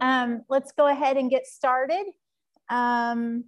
Um, 0.00 0.42
let's 0.48 0.72
go 0.72 0.86
ahead 0.86 1.16
and 1.16 1.30
get 1.30 1.46
started. 1.46 2.04
Um, 2.68 3.44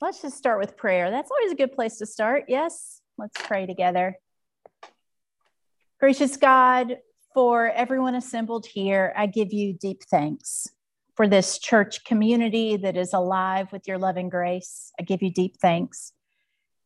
let's 0.00 0.22
just 0.22 0.36
start 0.36 0.58
with 0.58 0.76
prayer. 0.76 1.10
That's 1.10 1.30
always 1.30 1.52
a 1.52 1.56
good 1.56 1.72
place 1.72 1.98
to 1.98 2.06
start. 2.06 2.44
Yes, 2.48 3.00
let's 3.18 3.40
pray 3.42 3.66
together. 3.66 4.18
Gracious 6.00 6.36
God, 6.36 6.98
for 7.34 7.70
everyone 7.70 8.14
assembled 8.14 8.66
here, 8.66 9.12
I 9.16 9.26
give 9.26 9.52
you 9.52 9.72
deep 9.72 10.02
thanks. 10.10 10.68
For 11.14 11.28
this 11.28 11.58
church 11.58 12.04
community 12.04 12.76
that 12.78 12.96
is 12.96 13.12
alive 13.12 13.70
with 13.70 13.86
your 13.86 13.98
loving 13.98 14.28
grace, 14.28 14.92
I 14.98 15.02
give 15.02 15.22
you 15.22 15.30
deep 15.30 15.58
thanks. 15.60 16.12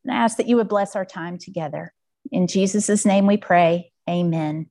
And 0.04 0.12
I 0.12 0.18
ask 0.18 0.36
that 0.36 0.48
you 0.48 0.56
would 0.56 0.68
bless 0.68 0.96
our 0.96 1.04
time 1.04 1.38
together. 1.38 1.92
In 2.30 2.46
Jesus' 2.46 3.04
name 3.04 3.26
we 3.26 3.36
pray. 3.36 3.92
Amen. 4.08 4.68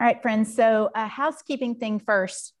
All 0.00 0.06
right, 0.06 0.20
friends. 0.22 0.54
So, 0.54 0.90
a 0.94 1.06
housekeeping 1.06 1.74
thing 1.74 2.00
first. 2.00 2.54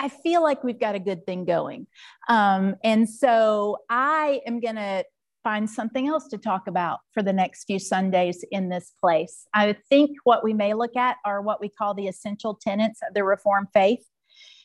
I 0.00 0.08
feel 0.08 0.42
like 0.42 0.64
we've 0.64 0.80
got 0.80 0.94
a 0.94 0.98
good 0.98 1.26
thing 1.26 1.44
going. 1.44 1.86
Um, 2.26 2.76
and 2.82 3.06
so 3.08 3.76
I 3.90 4.40
am 4.46 4.58
going 4.58 4.76
to 4.76 5.04
find 5.44 5.68
something 5.68 6.08
else 6.08 6.26
to 6.28 6.38
talk 6.38 6.66
about 6.66 7.00
for 7.12 7.22
the 7.22 7.34
next 7.34 7.64
few 7.64 7.78
Sundays 7.78 8.42
in 8.50 8.70
this 8.70 8.94
place. 8.98 9.46
I 9.52 9.76
think 9.90 10.16
what 10.24 10.42
we 10.42 10.54
may 10.54 10.72
look 10.72 10.96
at 10.96 11.16
are 11.26 11.42
what 11.42 11.60
we 11.60 11.68
call 11.68 11.92
the 11.92 12.08
essential 12.08 12.58
tenets 12.60 13.00
of 13.06 13.12
the 13.12 13.24
Reformed 13.24 13.68
faith. 13.74 14.02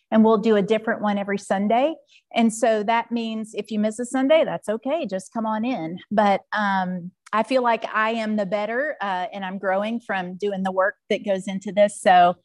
And 0.09 0.23
we'll 0.23 0.37
do 0.37 0.55
a 0.55 0.61
different 0.61 1.01
one 1.01 1.17
every 1.17 1.37
Sunday. 1.37 1.95
And 2.33 2.53
so 2.53 2.83
that 2.83 3.11
means 3.11 3.51
if 3.53 3.71
you 3.71 3.79
miss 3.79 3.99
a 3.99 4.05
Sunday, 4.05 4.45
that's 4.45 4.69
okay. 4.69 5.05
Just 5.05 5.33
come 5.33 5.45
on 5.45 5.65
in. 5.65 5.99
But 6.11 6.41
um, 6.53 7.11
I 7.33 7.43
feel 7.43 7.61
like 7.63 7.83
I 7.93 8.11
am 8.11 8.37
the 8.37 8.45
better 8.45 8.95
uh, 9.01 9.25
and 9.33 9.43
I'm 9.43 9.57
growing 9.57 9.99
from 9.99 10.37
doing 10.37 10.63
the 10.63 10.71
work 10.71 10.95
that 11.09 11.25
goes 11.25 11.47
into 11.47 11.73
this. 11.73 11.99
So 11.99 12.35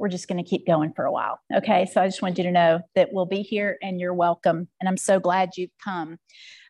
we're 0.00 0.08
just 0.08 0.28
going 0.28 0.42
to 0.42 0.48
keep 0.48 0.66
going 0.66 0.94
for 0.94 1.04
a 1.04 1.12
while. 1.12 1.38
Okay. 1.54 1.86
So 1.92 2.00
I 2.00 2.06
just 2.06 2.22
wanted 2.22 2.38
you 2.38 2.44
to 2.44 2.50
know 2.50 2.80
that 2.94 3.10
we'll 3.12 3.26
be 3.26 3.42
here 3.42 3.76
and 3.82 4.00
you're 4.00 4.14
welcome. 4.14 4.66
And 4.80 4.88
I'm 4.88 4.96
so 4.96 5.20
glad 5.20 5.50
you've 5.58 5.76
come. 5.84 6.16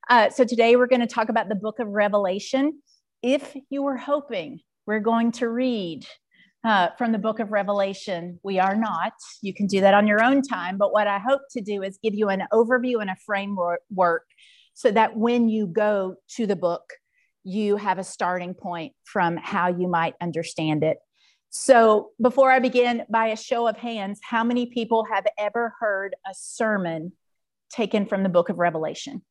Uh, 0.09 0.31
so 0.31 0.45
today 0.45 0.75
we're 0.75 0.89
going 0.89 1.01
to 1.01 1.07
talk 1.07 1.29
about 1.29 1.49
the 1.49 1.55
book 1.55 1.79
of 1.79 1.87
Revelation. 1.87 2.83
If 3.23 3.57
you 3.71 3.83
were 3.83 3.97
hoping 3.97 4.59
we're 4.85 4.99
going 4.99 5.31
to 5.33 5.49
read 5.49 6.05
uh, 6.65 6.89
from 6.99 7.13
the 7.13 7.19
book 7.19 7.39
of 7.39 7.53
Revelation, 7.53 8.41
we 8.43 8.59
are 8.59 8.75
not. 8.75 9.13
You 9.43 9.55
can 9.55 9.69
do 9.69 9.81
that 9.83 9.95
on 9.95 10.09
your 10.09 10.25
own 10.25 10.43
time. 10.43 10.77
But 10.77 10.93
what 10.93 11.07
I 11.07 11.21
hope 11.21 11.43
to 11.53 11.61
do 11.61 11.85
is 11.85 12.01
give 12.03 12.15
you 12.15 12.31
an 12.31 12.43
overview 12.53 13.01
and 13.01 13.11
a 13.11 13.17
framework 13.25 14.25
so 14.75 14.91
that 14.91 15.17
when 15.17 15.49
you 15.49 15.69
go 15.69 16.17
to 16.31 16.49
the 16.49 16.57
book, 16.57 16.83
you 17.45 17.77
have 17.77 18.01
a 18.01 18.05
starting 18.05 18.55
point 18.55 18.93
from 19.05 19.37
how 19.37 19.69
you 19.69 19.87
might 19.87 20.15
understand 20.21 20.83
it. 20.83 20.99
So, 21.53 22.11
before 22.23 22.53
I 22.53 22.61
begin, 22.61 23.03
by 23.11 23.27
a 23.27 23.37
show 23.37 23.67
of 23.67 23.77
hands, 23.77 24.21
how 24.23 24.45
many 24.45 24.67
people 24.67 25.05
have 25.13 25.27
ever 25.37 25.75
heard 25.81 26.15
a 26.25 26.33
sermon 26.33 27.11
taken 27.71 28.07
from 28.07 28.23
the 28.23 28.29
book 28.29 28.51
of 28.51 28.59
Revelation? 28.59 29.23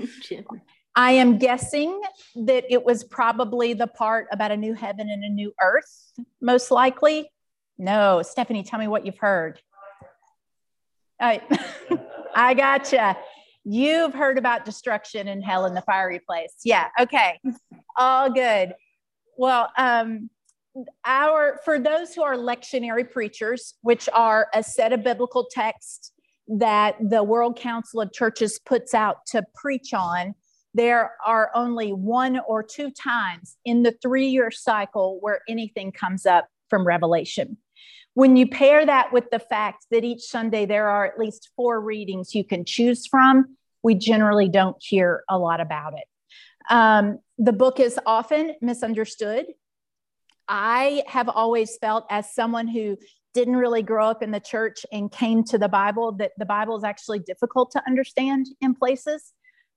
I 0.96 1.12
am 1.12 1.38
guessing 1.38 2.00
that 2.34 2.64
it 2.68 2.84
was 2.84 3.04
probably 3.04 3.72
the 3.72 3.86
part 3.86 4.26
about 4.32 4.50
a 4.50 4.56
new 4.56 4.74
heaven 4.74 5.08
and 5.08 5.22
a 5.22 5.28
new 5.28 5.52
earth, 5.62 6.10
most 6.40 6.72
likely. 6.72 7.30
No, 7.78 8.22
Stephanie, 8.22 8.64
tell 8.64 8.80
me 8.80 8.88
what 8.88 9.06
you've 9.06 9.18
heard. 9.18 9.60
I, 11.20 11.40
I 12.34 12.54
gotcha. 12.54 13.16
You've 13.64 14.14
heard 14.14 14.38
about 14.38 14.64
destruction 14.64 15.28
and 15.28 15.44
hell 15.44 15.66
and 15.66 15.76
the 15.76 15.82
fiery 15.82 16.20
place. 16.26 16.54
Yeah, 16.64 16.88
okay. 16.98 17.38
All 17.96 18.32
good. 18.32 18.74
Well, 19.36 19.70
um, 19.76 20.30
our 21.04 21.60
for 21.64 21.78
those 21.78 22.14
who 22.14 22.22
are 22.22 22.36
lectionary 22.36 23.10
preachers, 23.10 23.74
which 23.82 24.08
are 24.12 24.48
a 24.54 24.62
set 24.62 24.92
of 24.92 25.02
biblical 25.02 25.46
texts 25.50 26.12
that 26.48 26.96
the 27.00 27.22
World 27.22 27.58
Council 27.58 28.00
of 28.00 28.12
Churches 28.12 28.58
puts 28.58 28.94
out 28.94 29.26
to 29.28 29.42
preach 29.54 29.92
on, 29.94 30.34
there 30.74 31.12
are 31.24 31.50
only 31.54 31.92
one 31.92 32.38
or 32.46 32.62
two 32.62 32.90
times 32.90 33.56
in 33.64 33.82
the 33.82 33.94
three 34.02 34.28
year 34.28 34.50
cycle 34.50 35.18
where 35.20 35.40
anything 35.48 35.92
comes 35.92 36.26
up 36.26 36.48
from 36.68 36.86
Revelation. 36.86 37.56
When 38.14 38.36
you 38.36 38.48
pair 38.48 38.84
that 38.84 39.12
with 39.12 39.24
the 39.30 39.38
fact 39.38 39.86
that 39.90 40.04
each 40.04 40.22
Sunday 40.22 40.64
there 40.64 40.88
are 40.88 41.04
at 41.04 41.18
least 41.18 41.50
four 41.56 41.80
readings 41.80 42.34
you 42.34 42.44
can 42.44 42.64
choose 42.64 43.06
from, 43.06 43.56
we 43.82 43.94
generally 43.94 44.48
don't 44.48 44.76
hear 44.80 45.22
a 45.28 45.38
lot 45.38 45.60
about 45.60 45.94
it. 45.94 46.04
Um, 46.70 47.18
the 47.38 47.52
book 47.52 47.80
is 47.80 47.98
often 48.06 48.54
misunderstood. 48.60 49.46
I 50.48 51.02
have 51.06 51.28
always 51.28 51.76
felt, 51.78 52.06
as 52.10 52.34
someone 52.34 52.68
who 52.68 52.96
didn't 53.34 53.56
really 53.56 53.82
grow 53.82 54.08
up 54.08 54.22
in 54.22 54.30
the 54.30 54.40
church 54.40 54.86
and 54.92 55.12
came 55.12 55.44
to 55.44 55.58
the 55.58 55.68
Bible, 55.68 56.12
that 56.12 56.32
the 56.38 56.46
Bible 56.46 56.76
is 56.76 56.84
actually 56.84 57.18
difficult 57.18 57.70
to 57.72 57.82
understand 57.86 58.46
in 58.60 58.74
places. 58.74 59.32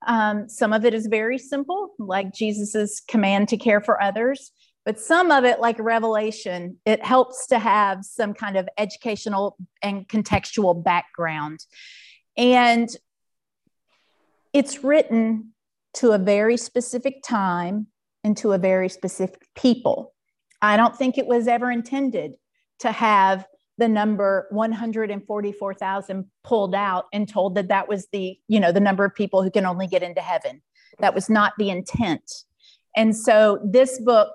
Um, 0.06 0.48
some 0.48 0.72
of 0.72 0.84
it 0.84 0.94
is 0.94 1.06
very 1.06 1.36
simple, 1.36 1.90
like 1.98 2.32
Jesus's 2.32 3.02
command 3.06 3.48
to 3.48 3.56
care 3.56 3.80
for 3.80 4.00
others. 4.00 4.52
But 4.86 4.98
some 4.98 5.30
of 5.30 5.44
it, 5.44 5.60
like 5.60 5.78
Revelation, 5.78 6.78
it 6.86 7.04
helps 7.04 7.48
to 7.48 7.58
have 7.58 8.02
some 8.02 8.32
kind 8.32 8.56
of 8.56 8.66
educational 8.78 9.58
and 9.82 10.08
contextual 10.08 10.82
background. 10.82 11.60
And 12.36 12.88
it's 14.54 14.82
written 14.82 15.52
to 15.94 16.12
a 16.12 16.18
very 16.18 16.56
specific 16.56 17.22
time 17.22 17.86
and 18.24 18.36
to 18.36 18.52
a 18.52 18.58
very 18.58 18.88
specific 18.88 19.48
people. 19.54 20.14
I 20.62 20.76
don't 20.76 20.96
think 20.96 21.18
it 21.18 21.26
was 21.26 21.48
ever 21.48 21.70
intended 21.70 22.36
to 22.80 22.92
have 22.92 23.46
the 23.78 23.88
number 23.88 24.46
144,000 24.50 26.24
pulled 26.44 26.74
out 26.74 27.06
and 27.12 27.26
told 27.26 27.54
that 27.54 27.68
that 27.68 27.88
was 27.88 28.06
the, 28.12 28.38
you 28.46 28.60
know, 28.60 28.72
the 28.72 28.80
number 28.80 29.04
of 29.04 29.14
people 29.14 29.42
who 29.42 29.50
can 29.50 29.64
only 29.64 29.86
get 29.86 30.02
into 30.02 30.20
heaven. 30.20 30.60
That 30.98 31.14
was 31.14 31.30
not 31.30 31.54
the 31.58 31.70
intent. 31.70 32.30
And 32.94 33.16
so 33.16 33.58
this 33.64 33.98
book, 33.98 34.30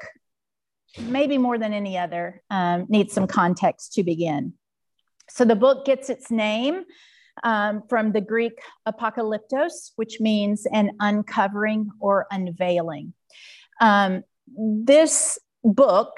maybe 0.99 1.37
more 1.37 1.59
than 1.59 1.73
any 1.73 1.97
other, 1.97 2.41
um, 2.49 2.87
needs 2.89 3.13
some 3.13 3.27
context 3.27 3.93
to 3.93 4.03
begin. 4.03 4.53
So 5.29 5.45
the 5.45 5.55
book 5.55 5.85
gets 5.85 6.09
its 6.09 6.31
name 6.31 6.85
um, 7.43 7.83
from 7.89 8.11
the 8.11 8.21
Greek 8.21 8.59
apocalyptos, 8.87 9.91
which 9.95 10.19
means 10.19 10.65
an 10.71 10.91
uncovering 10.99 11.89
or 11.99 12.27
unveiling. 12.31 13.13
Um, 13.81 14.23
this 14.47 15.37
book 15.63 16.11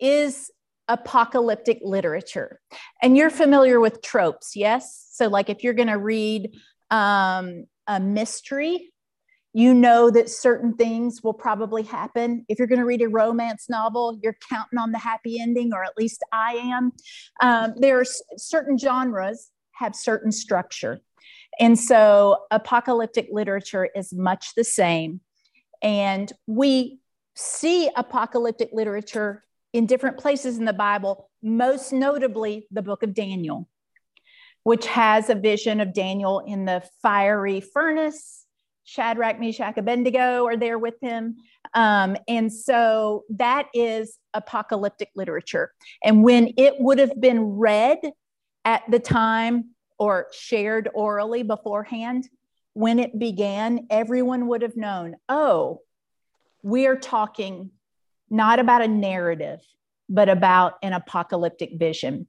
is 0.00 0.50
apocalyptic 0.88 1.78
literature. 1.82 2.60
And 3.02 3.16
you're 3.16 3.30
familiar 3.30 3.80
with 3.80 4.02
tropes, 4.02 4.54
yes? 4.54 5.08
So, 5.12 5.28
like 5.28 5.48
if 5.48 5.62
you're 5.64 5.74
going 5.74 5.88
to 5.88 5.98
read 5.98 6.54
um, 6.90 7.64
a 7.86 8.00
mystery, 8.00 8.92
you 9.56 9.72
know 9.72 10.10
that 10.10 10.28
certain 10.28 10.74
things 10.74 11.22
will 11.22 11.32
probably 11.32 11.84
happen. 11.84 12.44
If 12.48 12.58
you're 12.58 12.66
going 12.66 12.80
to 12.80 12.84
read 12.84 13.02
a 13.02 13.08
romance 13.08 13.70
novel, 13.70 14.18
you're 14.20 14.36
counting 14.50 14.80
on 14.80 14.90
the 14.90 14.98
happy 14.98 15.40
ending, 15.40 15.72
or 15.72 15.84
at 15.84 15.96
least 15.96 16.24
I 16.32 16.54
am. 16.54 16.92
Um, 17.40 17.74
there 17.78 18.00
are 18.00 18.04
certain 18.36 18.76
genres 18.76 19.50
have 19.76 19.94
certain 19.94 20.32
structure. 20.32 21.00
And 21.60 21.78
so 21.78 22.38
apocalyptic 22.50 23.28
literature 23.30 23.88
is 23.94 24.12
much 24.12 24.54
the 24.56 24.64
same. 24.64 25.20
And 25.82 26.32
we 26.46 26.98
see 27.36 27.90
apocalyptic 27.96 28.70
literature 28.72 29.44
in 29.72 29.86
different 29.86 30.18
places 30.18 30.58
in 30.58 30.64
the 30.64 30.72
Bible, 30.72 31.30
most 31.42 31.92
notably 31.92 32.66
the 32.70 32.82
book 32.82 33.02
of 33.02 33.12
Daniel, 33.12 33.68
which 34.62 34.86
has 34.86 35.28
a 35.28 35.34
vision 35.34 35.80
of 35.80 35.92
Daniel 35.92 36.40
in 36.40 36.64
the 36.64 36.82
fiery 37.02 37.60
furnace. 37.60 38.46
Shadrach, 38.84 39.40
Meshach, 39.40 39.78
Abednego 39.78 40.46
are 40.46 40.56
there 40.56 40.78
with 40.78 40.94
him. 41.00 41.36
Um, 41.72 42.16
and 42.28 42.52
so 42.52 43.24
that 43.30 43.66
is 43.72 44.18
apocalyptic 44.34 45.08
literature. 45.16 45.72
And 46.04 46.22
when 46.22 46.52
it 46.56 46.74
would 46.78 46.98
have 46.98 47.18
been 47.18 47.40
read 47.40 47.98
at 48.64 48.82
the 48.90 48.98
time 48.98 49.70
or 49.98 50.26
shared 50.32 50.88
orally 50.94 51.42
beforehand, 51.42 52.28
when 52.72 52.98
it 52.98 53.18
began, 53.18 53.86
everyone 53.90 54.48
would 54.48 54.62
have 54.62 54.76
known 54.76 55.16
oh, 55.28 55.80
we're 56.62 56.96
talking 56.96 57.70
not 58.30 58.58
about 58.58 58.82
a 58.82 58.88
narrative, 58.88 59.60
but 60.08 60.28
about 60.28 60.74
an 60.82 60.92
apocalyptic 60.92 61.70
vision. 61.78 62.26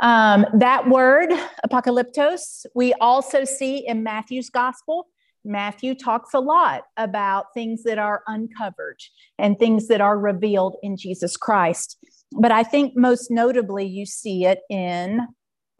Um, 0.00 0.46
that 0.54 0.88
word, 0.88 1.30
apocalyptos, 1.66 2.66
we 2.74 2.92
also 2.94 3.44
see 3.44 3.86
in 3.86 4.02
Matthew's 4.02 4.50
gospel. 4.50 5.06
Matthew 5.44 5.94
talks 5.94 6.34
a 6.34 6.40
lot 6.40 6.84
about 6.96 7.46
things 7.52 7.82
that 7.82 7.98
are 7.98 8.22
uncovered 8.26 9.00
and 9.38 9.58
things 9.58 9.88
that 9.88 10.00
are 10.00 10.18
revealed 10.18 10.76
in 10.82 10.96
Jesus 10.96 11.36
Christ. 11.36 11.98
But 12.32 12.52
I 12.52 12.62
think 12.62 12.96
most 12.96 13.30
notably, 13.30 13.86
you 13.86 14.06
see 14.06 14.46
it 14.46 14.60
in 14.70 15.20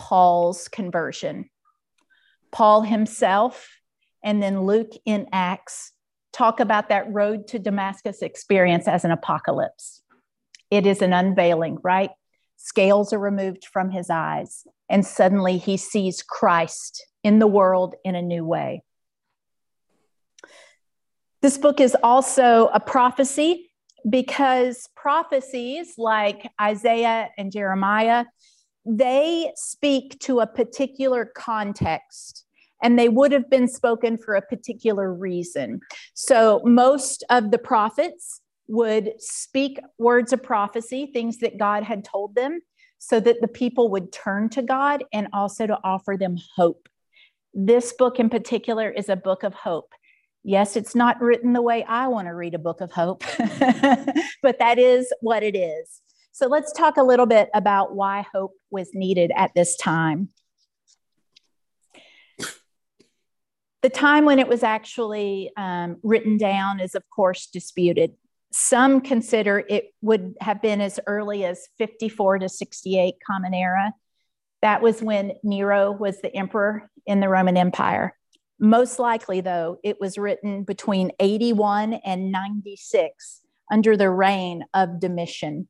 Paul's 0.03 0.67
conversion. 0.67 1.49
Paul 2.51 2.83
himself 2.83 3.69
and 4.25 4.43
then 4.43 4.63
Luke 4.63 4.93
in 5.07 5.29
Acts 5.33 5.93
talk 6.33 6.59
about 6.61 6.89
that 6.89 7.13
road 7.13 7.47
to 7.49 7.59
Damascus 7.59 8.23
experience 8.23 8.89
as 8.89 9.05
an 9.05 9.13
apocalypse. 9.13 10.03
It 10.71 10.87
is 10.87 11.03
an 11.03 11.13
unveiling, 11.13 11.79
right? 11.85 12.11
scales 12.63 13.13
are 13.13 13.19
removed 13.19 13.67
from 13.67 13.91
his 13.91 14.09
eyes, 14.09 14.67
and 14.89 15.05
suddenly 15.05 15.59
he 15.59 15.77
sees 15.77 16.23
Christ 16.23 17.05
in 17.25 17.41
the 17.41 17.47
world 17.47 17.97
in 18.05 18.15
a 18.15 18.23
new 18.23 18.45
way. 18.45 18.83
This 21.41 21.59
book 21.59 21.81
is 21.81 21.97
also 22.05 22.71
a 22.73 22.79
prophecy 22.79 23.73
because 24.09 24.89
prophecies 24.95 25.95
like 25.99 26.49
Isaiah 26.61 27.31
and 27.37 27.51
Jeremiah, 27.51 28.27
they 28.85 29.53
speak 29.57 30.19
to 30.21 30.41
a 30.41 30.47
particular 30.47 31.31
context 31.37 32.45
and 32.83 32.99
they 32.99 33.09
would 33.09 33.33
have 33.33 33.49
been 33.49 33.69
spoken 33.69 34.19
for 34.19 34.35
a 34.35 34.43
particular 34.43 35.13
reason. 35.13 35.81
So 36.15 36.61
most 36.65 37.25
of 37.31 37.51
the 37.51 37.59
prophets 37.59 38.41
would 38.67 39.13
speak 39.19 39.79
words 39.99 40.33
of 40.33 40.43
prophecy, 40.43 41.07
things 41.07 41.39
that 41.39 41.59
God 41.59 41.85
had 41.85 42.05
told 42.05 42.35
them, 42.35 42.61
so 42.99 43.21
that 43.21 43.41
the 43.41 43.49
people 43.49 43.91
would 43.91 44.13
turn 44.13 44.49
to 44.51 44.63
God 44.63 45.05
and 45.13 45.29
also 45.33 45.67
to 45.67 45.79
offer 45.85 46.17
them 46.17 46.37
hope. 46.57 46.89
This 47.55 47.93
book 47.93 48.19
in 48.19 48.31
particular 48.31 48.91
is 48.91 49.09
a 49.09 49.17
book 49.17 49.43
of 49.43 49.55
hope. 49.55 49.93
Yes, 50.45 50.75
it's 50.75 50.95
not 50.95 51.21
written 51.21 51.53
the 51.53 51.63
way 51.63 51.85
I 51.85 52.09
want 52.09 52.27
to 52.27 52.35
read 52.35 52.55
a 52.55 52.59
book 52.59 52.81
of 52.81 52.91
hope, 52.91 53.23
but 54.43 54.59
that 54.59 54.79
is 54.79 55.13
what 55.21 55.45
it 55.45 55.57
is. 55.57 56.01
So 56.33 56.47
let's 56.47 56.73
talk 56.73 56.97
a 56.97 57.03
little 57.03 57.27
bit 57.27 57.51
about 57.53 57.95
why 57.95 58.25
hope 58.33 58.53
was 58.71 58.91
needed 58.95 59.31
at 59.37 59.53
this 59.55 59.77
time. 59.77 60.31
The 63.83 63.91
time 63.91 64.25
when 64.25 64.39
it 64.39 64.49
was 64.49 64.63
actually 64.63 65.51
um, 65.57 65.99
written 66.03 66.39
down 66.39 66.81
is, 66.81 66.95
of 66.95 67.03
course, 67.11 67.47
disputed. 67.47 68.15
Some 68.51 69.01
consider 69.01 69.63
it 69.69 69.93
would 70.01 70.35
have 70.41 70.63
been 70.63 70.81
as 70.81 70.99
early 71.07 71.45
as 71.45 71.69
54 71.79 72.39
to 72.41 72.49
68 72.49 73.15
Common 73.27 73.53
Era. 73.53 73.93
That 74.63 74.81
was 74.81 75.03
when 75.03 75.33
Nero 75.43 75.91
was 75.93 76.21
the 76.23 76.35
emperor 76.35 76.91
in 77.07 77.21
the 77.21 77.29
Roman 77.29 77.57
Empire. 77.57 78.17
Most 78.59 78.99
likely, 78.99 79.41
though, 79.41 79.79
it 79.83 80.01
was 80.01 80.17
written 80.17 80.63
between 80.63 81.11
81 81.19 81.95
and 81.95 82.31
96 82.31 83.41
under 83.71 83.97
the 83.97 84.09
reign 84.11 84.65
of 84.73 85.01
Domitian. 85.01 85.69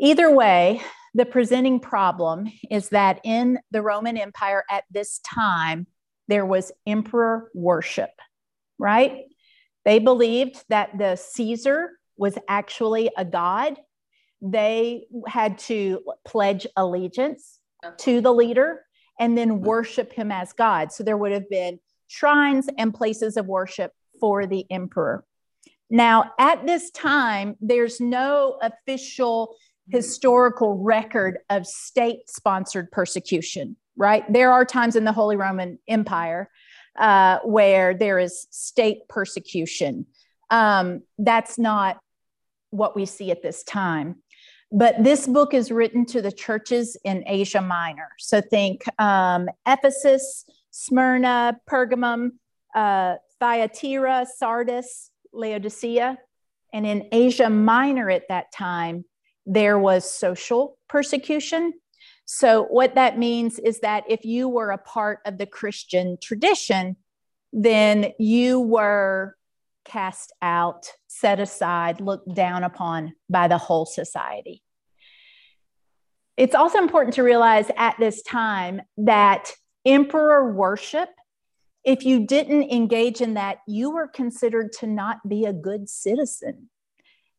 Either 0.00 0.30
way, 0.30 0.80
the 1.14 1.26
presenting 1.26 1.80
problem 1.80 2.46
is 2.70 2.90
that 2.90 3.20
in 3.24 3.58
the 3.70 3.82
Roman 3.82 4.16
Empire 4.16 4.64
at 4.70 4.84
this 4.90 5.18
time, 5.20 5.86
there 6.28 6.46
was 6.46 6.70
emperor 6.86 7.50
worship, 7.54 8.10
right? 8.78 9.24
They 9.84 9.98
believed 9.98 10.62
that 10.68 10.98
the 10.98 11.16
Caesar 11.16 11.92
was 12.16 12.38
actually 12.48 13.10
a 13.16 13.24
god. 13.24 13.78
They 14.42 15.06
had 15.26 15.58
to 15.60 16.02
pledge 16.26 16.66
allegiance 16.76 17.58
to 17.98 18.20
the 18.20 18.32
leader 18.32 18.84
and 19.18 19.36
then 19.36 19.50
mm-hmm. 19.50 19.64
worship 19.64 20.12
him 20.12 20.30
as 20.30 20.52
God. 20.52 20.92
So 20.92 21.02
there 21.02 21.16
would 21.16 21.32
have 21.32 21.48
been 21.48 21.80
shrines 22.06 22.68
and 22.78 22.94
places 22.94 23.36
of 23.36 23.46
worship 23.46 23.92
for 24.20 24.46
the 24.46 24.66
emperor. 24.70 25.24
Now, 25.90 26.32
at 26.38 26.66
this 26.66 26.90
time, 26.90 27.56
there's 27.60 28.00
no 28.00 28.58
official 28.60 29.56
historical 29.90 30.74
record 30.76 31.38
of 31.50 31.66
state 31.66 32.28
sponsored 32.28 32.90
persecution, 32.90 33.76
right? 33.96 34.30
There 34.32 34.52
are 34.52 34.64
times 34.64 34.96
in 34.96 35.04
the 35.04 35.12
Holy 35.12 35.36
Roman 35.36 35.78
Empire 35.88 36.50
uh, 36.98 37.38
where 37.44 37.94
there 37.94 38.18
is 38.18 38.46
state 38.50 39.08
persecution. 39.08 40.06
Um, 40.50 41.02
that's 41.18 41.58
not 41.58 41.98
what 42.70 42.96
we 42.96 43.06
see 43.06 43.30
at 43.30 43.42
this 43.42 43.62
time. 43.62 44.16
But 44.70 45.02
this 45.02 45.26
book 45.26 45.54
is 45.54 45.70
written 45.70 46.04
to 46.06 46.20
the 46.20 46.32
churches 46.32 46.96
in 47.02 47.24
Asia 47.26 47.62
Minor. 47.62 48.10
So 48.18 48.42
think 48.42 48.82
um, 49.00 49.48
Ephesus, 49.66 50.44
Smyrna, 50.70 51.58
Pergamum, 51.68 52.32
uh, 52.74 53.14
Thyatira, 53.40 54.26
Sardis, 54.36 55.10
Laodicea. 55.32 56.18
And 56.74 56.86
in 56.86 57.08
Asia 57.12 57.48
Minor 57.48 58.10
at 58.10 58.28
that 58.28 58.52
time, 58.52 59.06
there 59.48 59.78
was 59.78 60.08
social 60.08 60.78
persecution. 60.88 61.72
So, 62.26 62.64
what 62.64 62.94
that 62.94 63.18
means 63.18 63.58
is 63.58 63.80
that 63.80 64.04
if 64.08 64.24
you 64.24 64.48
were 64.48 64.70
a 64.70 64.78
part 64.78 65.20
of 65.24 65.38
the 65.38 65.46
Christian 65.46 66.18
tradition, 66.22 66.96
then 67.52 68.12
you 68.18 68.60
were 68.60 69.34
cast 69.86 70.34
out, 70.42 70.92
set 71.06 71.40
aside, 71.40 72.02
looked 72.02 72.34
down 72.34 72.62
upon 72.62 73.14
by 73.30 73.48
the 73.48 73.56
whole 73.56 73.86
society. 73.86 74.62
It's 76.36 76.54
also 76.54 76.78
important 76.78 77.14
to 77.14 77.22
realize 77.22 77.70
at 77.76 77.96
this 77.98 78.22
time 78.22 78.82
that 78.98 79.50
emperor 79.86 80.52
worship, 80.52 81.08
if 81.84 82.04
you 82.04 82.26
didn't 82.26 82.70
engage 82.70 83.22
in 83.22 83.34
that, 83.34 83.58
you 83.66 83.90
were 83.90 84.06
considered 84.06 84.72
to 84.80 84.86
not 84.86 85.26
be 85.26 85.46
a 85.46 85.54
good 85.54 85.88
citizen. 85.88 86.68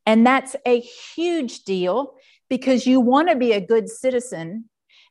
And 0.06 0.26
that's 0.26 0.56
a 0.66 0.80
huge 0.80 1.64
deal 1.64 2.14
because 2.48 2.86
you 2.86 3.00
want 3.00 3.28
to 3.28 3.36
be 3.36 3.52
a 3.52 3.60
good 3.60 3.88
citizen 3.88 4.64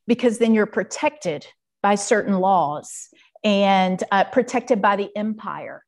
because 0.07 0.39
then 0.39 0.53
you're 0.53 0.65
protected 0.65 1.45
by 1.81 1.95
certain 1.95 2.39
laws 2.39 3.07
and 3.43 4.03
uh, 4.11 4.25
protected 4.25 4.81
by 4.81 4.95
the 4.95 5.09
empire. 5.15 5.85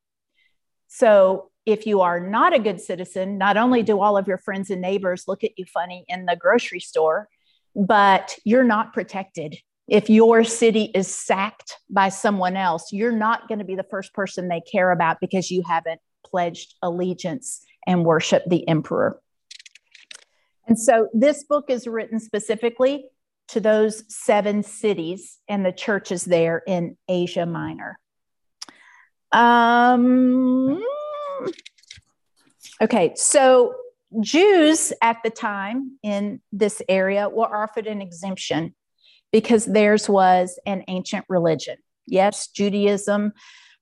So 0.88 1.50
if 1.66 1.86
you 1.86 2.00
are 2.00 2.20
not 2.20 2.54
a 2.54 2.58
good 2.58 2.80
citizen, 2.80 3.38
not 3.38 3.56
only 3.56 3.82
do 3.82 4.00
all 4.00 4.16
of 4.16 4.26
your 4.26 4.38
friends 4.38 4.70
and 4.70 4.80
neighbors 4.80 5.24
look 5.28 5.44
at 5.44 5.58
you 5.58 5.64
funny 5.66 6.04
in 6.08 6.26
the 6.26 6.36
grocery 6.36 6.80
store, 6.80 7.28
but 7.74 8.36
you're 8.44 8.64
not 8.64 8.92
protected. 8.92 9.56
If 9.88 10.08
your 10.08 10.44
city 10.44 10.90
is 10.94 11.08
sacked 11.08 11.76
by 11.90 12.08
someone 12.08 12.56
else, 12.56 12.92
you're 12.92 13.12
not 13.12 13.48
going 13.48 13.58
to 13.58 13.64
be 13.64 13.74
the 13.74 13.86
first 13.90 14.14
person 14.14 14.48
they 14.48 14.60
care 14.60 14.90
about 14.90 15.18
because 15.20 15.50
you 15.50 15.62
haven't 15.66 16.00
pledged 16.24 16.74
allegiance 16.82 17.64
and 17.86 18.04
worship 18.04 18.42
the 18.46 18.66
emperor. 18.68 19.20
And 20.66 20.78
so 20.78 21.08
this 21.12 21.44
book 21.44 21.66
is 21.68 21.86
written 21.86 22.20
specifically 22.20 23.06
to 23.48 23.60
those 23.60 24.04
seven 24.08 24.62
cities 24.62 25.38
and 25.48 25.66
the 25.66 25.72
churches 25.72 26.24
there 26.24 26.62
in 26.66 26.96
Asia 27.08 27.44
Minor. 27.44 27.98
Um, 29.32 30.82
okay, 32.80 33.12
so 33.16 33.74
Jews 34.20 34.92
at 35.02 35.18
the 35.24 35.30
time 35.30 35.98
in 36.02 36.40
this 36.52 36.82
area 36.88 37.28
were 37.28 37.54
offered 37.54 37.86
an 37.86 38.02
exemption 38.02 38.74
because 39.32 39.64
theirs 39.64 40.08
was 40.08 40.58
an 40.66 40.84
ancient 40.88 41.24
religion. 41.28 41.76
Yes, 42.06 42.48
Judaism 42.48 43.32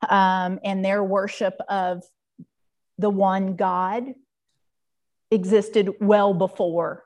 um, 0.09 0.59
and 0.65 0.85
their 0.85 1.03
worship 1.03 1.55
of 1.69 2.03
the 3.01 3.11
one 3.11 3.57
God 3.57 4.15
existed 5.31 5.91
well 6.01 6.35
before 6.35 7.05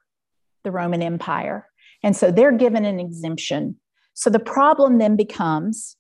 the 0.63 0.71
Roman 0.71 1.03
Empire. 1.03 1.67
And 2.03 2.17
so 2.17 2.31
they're 2.31 2.53
given 2.53 2.85
an 2.85 2.99
exemption. 2.99 3.77
So 4.15 4.31
the 4.31 4.39
problem 4.39 4.99
then 4.99 5.17
becomes 5.17 5.97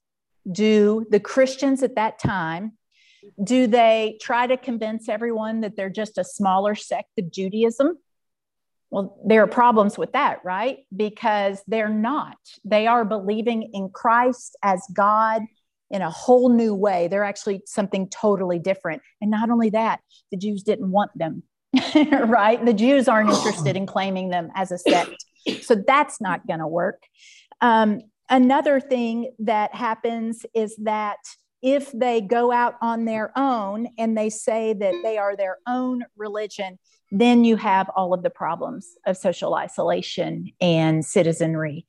do 0.50 1.06
the 1.10 1.20
Christians 1.20 1.82
at 1.82 1.94
that 1.94 2.18
time 2.18 2.72
do 3.42 3.66
they 3.66 4.18
try 4.20 4.46
to 4.46 4.56
convince 4.56 5.08
everyone 5.08 5.60
that 5.62 5.76
they're 5.76 5.90
just 5.90 6.18
a 6.18 6.24
smaller 6.24 6.74
sect 6.74 7.18
of 7.18 7.30
Judaism? 7.30 7.98
Well, 8.90 9.18
there 9.26 9.42
are 9.42 9.48
problems 9.48 9.98
with 9.98 10.12
that, 10.12 10.44
right? 10.44 10.78
Because 10.94 11.62
they're 11.66 11.88
not. 11.88 12.36
They 12.64 12.86
are 12.86 13.04
believing 13.04 13.70
in 13.72 13.88
Christ 13.88 14.56
as 14.62 14.86
God 14.92 15.42
in 15.94 16.02
a 16.02 16.10
whole 16.10 16.48
new 16.48 16.74
way. 16.74 17.06
They're 17.06 17.22
actually 17.22 17.62
something 17.66 18.08
totally 18.08 18.58
different. 18.58 19.00
And 19.20 19.30
not 19.30 19.48
only 19.48 19.70
that, 19.70 20.00
the 20.32 20.36
Jews 20.36 20.64
didn't 20.64 20.90
want 20.90 21.12
them, 21.16 21.44
right? 21.94 22.62
The 22.62 22.74
Jews 22.74 23.06
aren't 23.06 23.30
interested 23.30 23.76
in 23.76 23.86
claiming 23.86 24.30
them 24.30 24.50
as 24.56 24.72
a 24.72 24.78
sect. 24.78 25.24
So 25.62 25.76
that's 25.86 26.20
not 26.20 26.48
going 26.48 26.58
to 26.58 26.66
work. 26.66 27.00
Um, 27.60 28.00
another 28.28 28.80
thing 28.80 29.30
that 29.38 29.72
happens 29.72 30.44
is 30.52 30.74
that 30.82 31.18
if 31.62 31.92
they 31.92 32.20
go 32.20 32.50
out 32.50 32.74
on 32.82 33.04
their 33.04 33.30
own 33.38 33.86
and 33.96 34.18
they 34.18 34.30
say 34.30 34.72
that 34.72 34.94
they 35.04 35.16
are 35.16 35.36
their 35.36 35.58
own 35.68 36.04
religion, 36.16 36.76
then 37.12 37.44
you 37.44 37.54
have 37.54 37.88
all 37.94 38.12
of 38.12 38.24
the 38.24 38.30
problems 38.30 38.96
of 39.06 39.16
social 39.16 39.54
isolation 39.54 40.50
and 40.60 41.04
citizenry. 41.04 41.86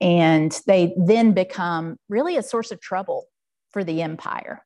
And 0.00 0.56
they 0.68 0.94
then 0.96 1.32
become 1.32 1.96
really 2.08 2.36
a 2.36 2.42
source 2.42 2.70
of 2.70 2.80
trouble 2.80 3.26
for 3.70 3.84
the 3.84 4.02
empire. 4.02 4.64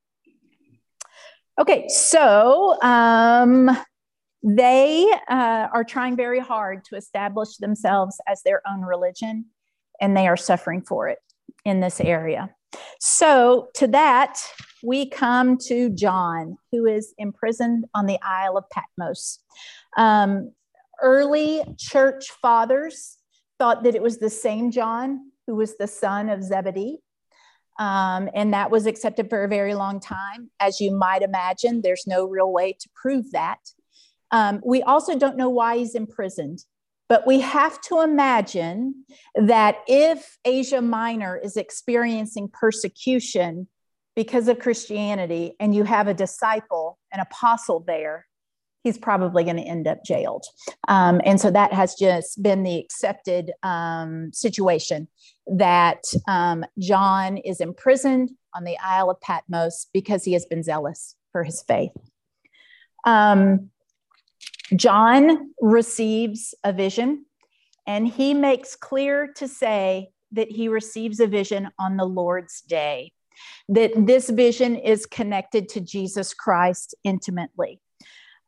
Okay, 1.60 1.86
so 1.88 2.80
um, 2.82 3.70
they 4.42 5.06
uh, 5.28 5.68
are 5.72 5.84
trying 5.84 6.16
very 6.16 6.40
hard 6.40 6.84
to 6.86 6.96
establish 6.96 7.56
themselves 7.58 8.18
as 8.26 8.42
their 8.42 8.62
own 8.66 8.82
religion, 8.82 9.46
and 10.00 10.16
they 10.16 10.26
are 10.26 10.36
suffering 10.36 10.82
for 10.82 11.08
it 11.08 11.18
in 11.64 11.80
this 11.80 12.00
area. 12.00 12.50
So, 13.00 13.68
to 13.74 13.86
that, 13.88 14.38
we 14.82 15.08
come 15.08 15.58
to 15.66 15.90
John, 15.90 16.56
who 16.70 16.86
is 16.86 17.14
imprisoned 17.18 17.84
on 17.94 18.06
the 18.06 18.18
Isle 18.22 18.56
of 18.56 18.64
Patmos. 18.70 19.40
Um, 19.96 20.52
early 21.02 21.62
church 21.78 22.30
fathers 22.40 23.18
thought 23.58 23.82
that 23.84 23.94
it 23.94 24.02
was 24.02 24.18
the 24.18 24.30
same 24.30 24.70
John 24.70 25.32
who 25.46 25.56
was 25.56 25.76
the 25.76 25.86
son 25.86 26.28
of 26.28 26.42
Zebedee. 26.42 26.98
Um, 27.78 28.28
and 28.34 28.52
that 28.52 28.70
was 28.70 28.86
accepted 28.86 29.30
for 29.30 29.44
a 29.44 29.48
very 29.48 29.74
long 29.74 29.98
time. 29.98 30.50
As 30.60 30.80
you 30.80 30.94
might 30.94 31.22
imagine, 31.22 31.80
there's 31.82 32.06
no 32.06 32.26
real 32.26 32.52
way 32.52 32.74
to 32.74 32.88
prove 32.94 33.30
that. 33.32 33.58
Um, 34.30 34.60
we 34.64 34.82
also 34.82 35.18
don't 35.18 35.36
know 35.36 35.50
why 35.50 35.78
he's 35.78 35.94
imprisoned, 35.94 36.64
but 37.08 37.26
we 37.26 37.40
have 37.40 37.80
to 37.82 38.00
imagine 38.00 39.04
that 39.34 39.76
if 39.86 40.38
Asia 40.44 40.80
Minor 40.80 41.36
is 41.36 41.56
experiencing 41.56 42.48
persecution 42.52 43.68
because 44.16 44.48
of 44.48 44.58
Christianity 44.58 45.54
and 45.60 45.74
you 45.74 45.84
have 45.84 46.08
a 46.08 46.14
disciple, 46.14 46.98
an 47.12 47.20
apostle 47.20 47.80
there, 47.80 48.26
he's 48.82 48.98
probably 48.98 49.44
going 49.44 49.56
to 49.56 49.62
end 49.62 49.86
up 49.86 50.04
jailed. 50.04 50.44
Um, 50.88 51.20
and 51.24 51.40
so 51.40 51.50
that 51.50 51.72
has 51.72 51.94
just 51.94 52.42
been 52.42 52.62
the 52.62 52.78
accepted 52.78 53.52
um, 53.62 54.32
situation 54.32 55.08
that 55.46 56.02
um, 56.28 56.64
John 56.78 57.36
is 57.36 57.60
imprisoned 57.60 58.30
on 58.54 58.64
the 58.64 58.76
Isle 58.78 59.10
of 59.10 59.20
Patmos 59.20 59.86
because 59.92 60.24
he 60.24 60.32
has 60.32 60.46
been 60.46 60.62
zealous 60.62 61.16
for 61.30 61.44
his 61.44 61.62
faith. 61.62 61.92
Um, 63.04 63.70
John 64.76 65.52
receives 65.60 66.54
a 66.64 66.72
vision, 66.72 67.26
and 67.86 68.06
he 68.06 68.32
makes 68.32 68.76
clear 68.76 69.32
to 69.36 69.48
say 69.48 70.10
that 70.32 70.50
he 70.50 70.68
receives 70.68 71.20
a 71.20 71.26
vision 71.26 71.68
on 71.78 71.96
the 71.96 72.04
Lord's 72.06 72.62
day, 72.62 73.12
that 73.68 73.90
this 73.96 74.30
vision 74.30 74.76
is 74.76 75.04
connected 75.04 75.68
to 75.70 75.80
Jesus 75.80 76.32
Christ 76.32 76.94
intimately. 77.04 77.80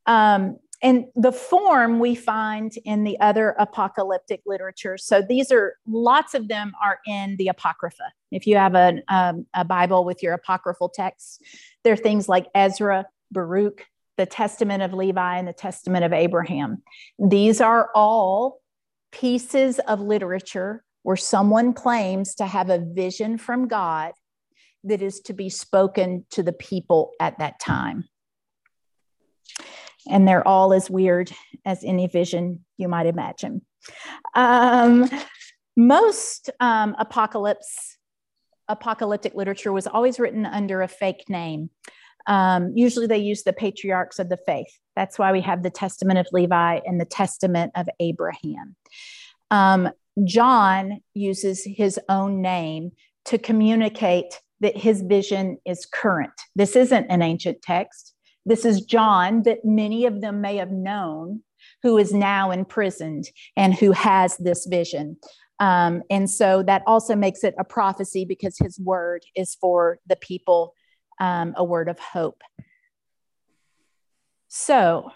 Um, 0.07 0.59
and 0.85 1.07
the 1.17 1.33
form 1.33 1.99
we 1.99 2.15
find 2.15 2.77
in 2.85 3.05
the 3.05 3.19
other 3.19 3.55
apocalyptic 3.59 4.43
literature. 4.45 4.99
So 4.99 5.23
these 5.23 5.51
are 5.51 5.79
lots 5.87 6.35
of 6.35 6.49
them 6.49 6.73
are 6.85 6.99
in 7.07 7.37
the 7.39 7.49
Apocrypha. 7.49 8.13
If 8.31 8.47
you 8.47 8.57
have 8.57 8.75
um, 9.09 9.47
a 9.55 9.65
Bible 9.65 10.05
with 10.05 10.23
your 10.23 10.35
apocryphal 10.35 10.91
texts, 10.91 11.39
there 11.85 11.95
are 11.95 11.97
things 11.97 12.29
like 12.29 12.49
Ezra, 12.55 13.07
Baruch, 13.33 13.87
the 14.19 14.27
Testament 14.27 14.83
of 14.83 14.93
Levi, 14.93 15.39
and 15.39 15.49
the 15.49 15.55
Testament 15.55 16.05
of 16.05 16.13
Abraham. 16.13 16.83
These 17.19 17.63
are 17.63 17.89
all 17.95 18.61
pieces 19.11 19.79
of 19.79 20.01
literature 20.01 20.85
where 21.03 21.17
someone 21.17 21.73
claims 21.73 22.35
to 22.35 22.47
have 22.47 22.69
a 22.69 22.79
vision 22.79 23.39
from 23.39 23.69
God 23.69 24.13
that 24.85 25.01
is 25.01 25.21
to 25.21 25.33
be 25.33 25.49
spoken 25.49 26.27
to 26.31 26.43
the 26.43 26.53
people 26.53 27.13
at 27.21 27.39
that 27.39 27.59
time 27.59 28.05
and 30.09 30.27
they're 30.27 30.47
all 30.47 30.73
as 30.73 30.91
weird 30.91 31.31
as 31.65 31.85
any 31.85 32.07
vision 32.07 32.65
you 32.77 32.89
might 32.89 33.07
imagine. 33.07 33.63
Um, 34.35 35.09
most 35.77 36.51
um, 36.61 36.95
apocalypse 36.99 37.97
apocalyptic 38.69 39.35
literature 39.35 39.73
was 39.73 39.87
always 39.87 40.19
written 40.19 40.47
under 40.47 40.81
a 40.81 40.89
fake 40.89 41.25
name. 41.29 41.69
Um, 42.27 42.73
usually, 42.75 43.07
they 43.07 43.19
use 43.19 43.43
the 43.43 43.53
patriarchs 43.53 44.19
of 44.19 44.31
the 44.31 44.39
faith. 44.39 44.79
That's 44.97 45.19
why 45.19 45.33
we 45.33 45.43
have 45.43 45.63
the 45.63 45.71
Testament 45.71 46.19
of 46.19 46.27
Levi 46.33 46.81
and 46.87 46.99
the 46.99 47.05
Testament 47.05 47.73
of 47.75 47.89
Abraham. 48.01 48.77
Um, 49.51 49.91
John 50.25 51.01
uses 51.13 51.65
his 51.65 52.01
own 52.09 52.41
name 52.41 52.93
to 53.27 53.37
communicate 53.37 54.41
that 54.61 54.77
his 54.77 55.03
vision 55.03 55.59
is 55.67 55.85
current. 55.85 56.33
This 56.55 56.77
isn't 56.77 57.07
an 57.11 57.21
ancient 57.21 57.61
text. 57.61 58.14
This 58.47 58.65
is 58.65 58.83
John 58.83 59.43
that 59.45 59.65
many 59.65 60.07
of 60.07 60.21
them 60.21 60.41
may 60.41 60.57
have 60.57 60.71
known, 60.71 61.43
who 61.83 61.99
is 61.99 62.13
now 62.13 62.51
imprisoned 62.51 63.25
and 63.57 63.75
who 63.75 63.93
has 63.93 64.37
this 64.37 64.67
vision. 64.67 65.17
Um, 65.61 66.03
and 66.11 66.29
so 66.29 66.63
that 66.65 66.83
also 66.87 67.15
makes 67.15 67.45
it 67.45 67.55
a 67.59 67.65
prophecy 67.65 68.25
because 68.25 68.59
his 68.59 68.79
word 68.79 69.23
is 69.37 69.57
for 69.61 69.99
the 70.07 70.17
people, 70.17 70.75
um, 71.21 71.55
a 71.57 71.65
word 71.65 71.89
of 71.89 71.99
hope. 71.99 72.43
So, 74.49 75.11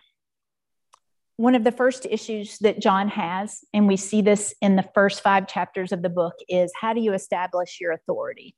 one 1.36 1.54
of 1.54 1.62
the 1.62 1.70
first 1.70 2.04
issues 2.10 2.58
that 2.58 2.80
John 2.80 3.08
has, 3.08 3.60
and 3.72 3.86
we 3.86 3.96
see 3.96 4.22
this 4.22 4.52
in 4.60 4.74
the 4.74 4.88
first 4.92 5.22
five 5.22 5.46
chapters 5.46 5.92
of 5.92 6.02
the 6.02 6.08
book, 6.08 6.34
is 6.48 6.72
how 6.80 6.92
do 6.92 7.00
you 7.00 7.12
establish 7.12 7.78
your 7.80 7.92
authority? 7.92 8.56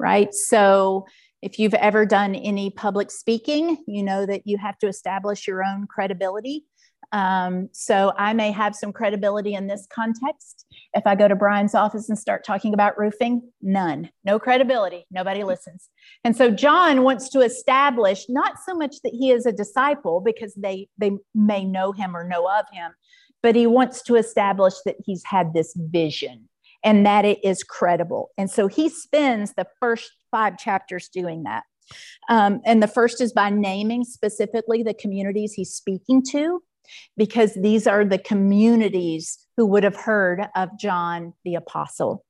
Right? 0.00 0.34
So, 0.34 1.06
if 1.46 1.60
you've 1.60 1.74
ever 1.74 2.04
done 2.04 2.34
any 2.34 2.70
public 2.70 3.08
speaking, 3.08 3.78
you 3.86 4.02
know 4.02 4.26
that 4.26 4.42
you 4.48 4.58
have 4.58 4.76
to 4.78 4.88
establish 4.88 5.46
your 5.46 5.62
own 5.62 5.86
credibility. 5.86 6.64
Um, 7.12 7.68
so 7.70 8.12
I 8.18 8.32
may 8.32 8.50
have 8.50 8.74
some 8.74 8.92
credibility 8.92 9.54
in 9.54 9.68
this 9.68 9.86
context. 9.94 10.66
If 10.92 11.06
I 11.06 11.14
go 11.14 11.28
to 11.28 11.36
Brian's 11.36 11.76
office 11.76 12.08
and 12.08 12.18
start 12.18 12.44
talking 12.44 12.74
about 12.74 12.98
roofing, 12.98 13.42
none, 13.62 14.10
no 14.24 14.40
credibility, 14.40 15.06
nobody 15.12 15.44
listens. 15.44 15.88
And 16.24 16.36
so 16.36 16.50
John 16.50 17.04
wants 17.04 17.28
to 17.28 17.42
establish 17.42 18.26
not 18.28 18.54
so 18.66 18.74
much 18.74 18.96
that 19.04 19.14
he 19.14 19.30
is 19.30 19.46
a 19.46 19.52
disciple 19.52 20.20
because 20.20 20.52
they 20.54 20.88
they 20.98 21.12
may 21.32 21.64
know 21.64 21.92
him 21.92 22.16
or 22.16 22.26
know 22.26 22.50
of 22.50 22.64
him, 22.72 22.90
but 23.40 23.54
he 23.54 23.68
wants 23.68 24.02
to 24.02 24.16
establish 24.16 24.74
that 24.84 24.96
he's 25.04 25.22
had 25.24 25.54
this 25.54 25.76
vision 25.76 26.48
and 26.82 27.06
that 27.06 27.24
it 27.24 27.38
is 27.44 27.62
credible. 27.62 28.30
And 28.36 28.50
so 28.50 28.66
he 28.66 28.88
spends 28.88 29.54
the 29.54 29.66
first 29.80 30.10
five 30.30 30.58
chapters 30.58 31.08
doing 31.08 31.44
that. 31.44 31.64
Um, 32.28 32.60
and 32.64 32.82
the 32.82 32.88
first 32.88 33.20
is 33.20 33.32
by 33.32 33.50
naming 33.50 34.04
specifically 34.04 34.82
the 34.82 34.94
communities 34.94 35.52
he's 35.52 35.72
speaking 35.72 36.22
to, 36.30 36.62
because 37.16 37.54
these 37.54 37.86
are 37.86 38.04
the 38.04 38.18
communities 38.18 39.38
who 39.56 39.66
would 39.66 39.84
have 39.84 39.96
heard 39.96 40.48
of 40.54 40.70
John 40.78 41.32
the 41.44 41.54
Apostle. 41.54 42.24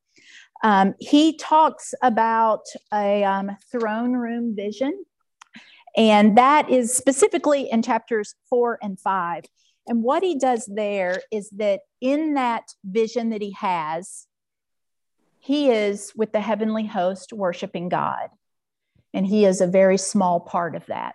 Um, 0.63 0.95
he 1.01 1.37
talks 1.37 1.95
about 2.03 2.63
a 2.93 3.25
um, 3.25 3.57
throne 3.71 4.13
room 4.13 4.55
vision, 4.57 5.05
and 5.97 6.37
that 6.37 6.71
is 6.71 6.95
specifically 6.95 7.71
in 7.71 7.83
chapters 7.83 8.35
four 8.49 8.79
and 8.83 8.99
five. 8.99 9.45
And 9.87 10.03
what 10.03 10.23
he 10.23 10.39
does 10.39 10.69
there 10.75 11.21
is 11.31 11.51
that 11.51 11.81
in 12.01 12.35
that 12.35 12.65
vision 12.85 13.31
that 13.31 13.43
he 13.43 13.53
has, 13.53 14.26
he 15.47 15.71
is 15.71 16.13
with 16.17 16.33
the 16.33 16.41
heavenly 16.41 16.87
host 16.87 17.33
worshiping 17.33 17.89
God. 17.89 18.31
And 19.15 19.25
he 19.25 19.45
is 19.45 19.61
a 19.61 19.67
very 19.69 19.97
small 19.97 20.41
part 20.41 20.75
of 20.75 20.85
that. 20.87 21.15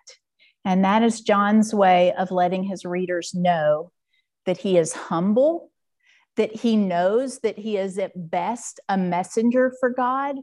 And 0.63 0.85
that 0.85 1.03
is 1.03 1.19
John's 1.19 1.73
way 1.73 2.13
of 2.13 2.31
letting 2.31 2.63
his 2.63 2.85
readers 2.85 3.33
know 3.35 3.91
that 4.45 4.57
he 4.57 4.77
is 4.77 4.93
humble, 4.93 5.69
that 6.37 6.55
he 6.55 6.77
knows 6.77 7.39
that 7.39 7.59
he 7.59 7.75
is 7.75 7.99
at 7.99 8.13
best 8.15 8.79
a 8.87 8.97
messenger 8.97 9.73
for 9.81 9.89
God, 9.89 10.37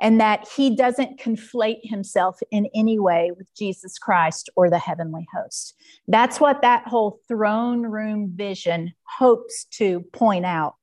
and 0.00 0.20
that 0.20 0.46
he 0.56 0.76
doesn't 0.76 1.18
conflate 1.18 1.80
himself 1.82 2.38
in 2.52 2.68
any 2.76 3.00
way 3.00 3.32
with 3.36 3.52
Jesus 3.56 3.98
Christ 3.98 4.50
or 4.54 4.70
the 4.70 4.78
heavenly 4.78 5.26
host. 5.34 5.74
That's 6.06 6.38
what 6.38 6.62
that 6.62 6.86
whole 6.86 7.18
throne 7.26 7.82
room 7.82 8.30
vision 8.36 8.92
hopes 9.18 9.64
to 9.72 10.02
point 10.12 10.46
out 10.46 10.74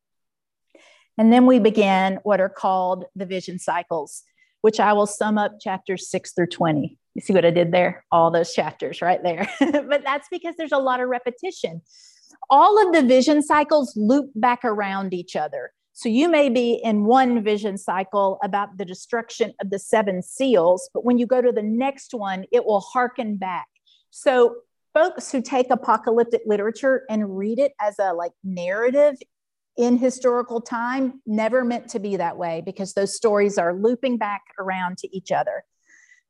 and 1.20 1.34
then 1.34 1.46
we 1.46 1.60
began 1.60 2.18
what 2.24 2.40
are 2.40 2.50
called 2.50 3.04
the 3.14 3.26
vision 3.26 3.60
cycles, 3.60 4.24
which 4.62 4.80
I 4.80 4.94
will 4.94 5.06
sum 5.06 5.38
up 5.38 5.60
chapters 5.60 6.10
six 6.10 6.32
through 6.32 6.48
20. 6.48 6.98
You 7.14 7.22
see 7.22 7.34
what 7.34 7.44
I 7.44 7.52
did 7.52 7.74
there? 7.74 8.06
All 8.10 8.32
those 8.32 8.54
chapters 8.54 9.02
right 9.02 9.22
there. 9.22 9.46
but 9.60 10.02
that's 10.06 10.30
because 10.32 10.56
there's 10.58 10.72
a 10.72 10.78
lot 10.78 11.02
of 11.02 11.10
repetition. 11.10 11.82
All 12.50 12.88
of 12.88 12.94
the 12.94 13.02
vision 13.02 13.44
cycles 13.44 13.98
loop 13.98 14.32
back 14.34 14.64
around 14.64 15.14
each 15.14 15.36
other. 15.36 15.74
So 15.92 16.08
you 16.08 16.30
may 16.30 16.48
be 16.48 16.76
in 16.82 17.04
one 17.04 17.44
vision 17.44 17.78
cycle 17.78 18.40
about 18.42 18.78
the 18.78 18.86
destruction 18.86 19.54
of 19.62 19.72
the 19.72 19.80
seven 19.80 20.22
seals, 20.22 20.90
but 20.94 21.04
when 21.04 21.18
you 21.18 21.28
go 21.28 21.42
to 21.42 21.52
the 21.52 21.62
next 21.62 22.14
one, 22.14 22.46
it 22.54 22.66
will 22.66 22.80
harken 22.80 23.36
back. 23.36 23.68
So 24.10 24.56
folks 24.94 25.30
who 25.34 25.42
take 25.42 25.70
apocalyptic 25.70 26.44
literature 26.46 27.04
and 27.10 27.38
read 27.38 27.60
it 27.60 27.74
as 27.82 28.00
a 28.00 28.14
like 28.14 28.32
narrative 28.42 29.18
in 29.80 29.98
historical 29.98 30.60
time 30.60 31.22
never 31.26 31.64
meant 31.64 31.88
to 31.88 32.00
be 32.00 32.18
that 32.18 32.38
way 32.38 32.62
because 32.66 32.94
those 32.94 33.16
stories 33.16 33.58
are 33.58 33.74
looping 33.74 34.18
back 34.18 34.42
around 34.60 34.98
to 34.98 35.16
each 35.16 35.32
other. 35.32 35.64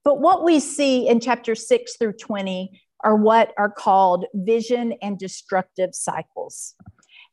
But 0.04 0.22
what 0.22 0.44
we 0.44 0.60
see 0.60 1.08
in 1.08 1.20
chapter 1.20 1.56
6 1.56 1.98
through 1.98 2.14
20 2.14 2.80
are 3.04 3.16
what 3.16 3.52
are 3.58 3.72
called 3.72 4.26
vision 4.36 4.94
and 5.02 5.18
destructive 5.18 5.96
cycles. 5.96 6.76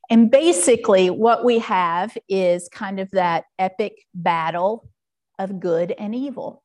And 0.09 0.31
basically, 0.31 1.11
what 1.11 1.45
we 1.45 1.59
have 1.59 2.17
is 2.27 2.67
kind 2.67 2.99
of 2.99 3.11
that 3.11 3.43
epic 3.59 3.93
battle 4.15 4.89
of 5.37 5.59
good 5.59 5.91
and 5.91 6.15
evil. 6.15 6.63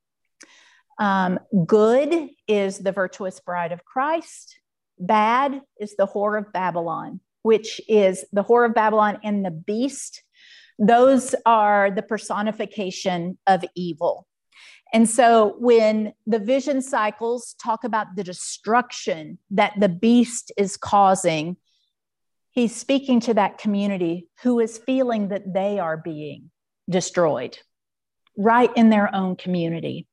Um, 0.99 1.39
good 1.67 2.31
is 2.49 2.79
the 2.79 2.93
virtuous 2.93 3.39
bride 3.41 3.73
of 3.73 3.85
Christ, 3.85 4.59
bad 4.99 5.61
is 5.79 5.95
the 5.97 6.07
whore 6.07 6.39
of 6.39 6.53
Babylon 6.55 7.21
which 7.43 7.81
is 7.89 8.25
the 8.33 8.45
Whore 8.45 8.67
of 8.67 8.75
Babylon 8.75 9.19
and 9.23 9.45
the 9.45 9.51
beast. 9.51 10.23
Those 10.79 11.35
are 11.45 11.91
the 11.91 12.03
personification 12.03 13.39
of 13.47 13.65
evil. 13.75 14.27
And 14.95 15.09
so 15.09 15.57
when 15.59 16.13
the 16.27 16.39
vision 16.39 16.83
cycles 16.83 17.55
talk 17.63 17.85
about 17.85 18.15
the 18.15 18.25
destruction 18.25 19.39
that 19.51 19.73
the 19.79 19.89
beast 19.89 20.53
is 20.57 20.77
causing, 20.77 21.57
He's 22.53 22.77
speaking 22.77 23.21
to 23.21 23.35
that 23.35 23.57
community 23.57 24.29
who 24.43 24.61
is 24.61 24.77
feeling 24.77 25.29
that 25.29 25.55
they 25.55 25.79
are 25.79 25.97
being 25.97 26.51
destroyed 26.89 27.59
right 28.37 28.71
in 28.77 28.91
their 28.91 29.15
own 29.15 29.37
community. 29.37 30.07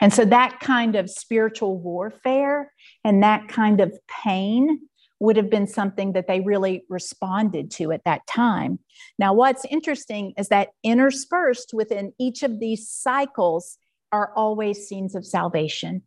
And 0.00 0.12
so 0.12 0.24
that 0.26 0.60
kind 0.60 0.96
of 0.96 1.10
spiritual 1.10 1.78
warfare 1.78 2.72
and 3.04 3.22
that 3.22 3.48
kind 3.48 3.80
of 3.80 3.98
pain 4.22 4.88
would 5.20 5.36
have 5.36 5.50
been 5.50 5.66
something 5.66 6.12
that 6.12 6.26
they 6.26 6.40
really 6.40 6.84
responded 6.88 7.70
to 7.72 7.92
at 7.92 8.04
that 8.04 8.26
time. 8.26 8.78
Now, 9.18 9.32
what's 9.32 9.64
interesting 9.64 10.32
is 10.38 10.48
that 10.48 10.68
interspersed 10.84 11.72
within 11.74 12.12
each 12.18 12.42
of 12.42 12.60
these 12.60 12.88
cycles 12.88 13.78
are 14.12 14.32
always 14.34 14.86
scenes 14.86 15.14
of 15.14 15.26
salvation, 15.26 16.02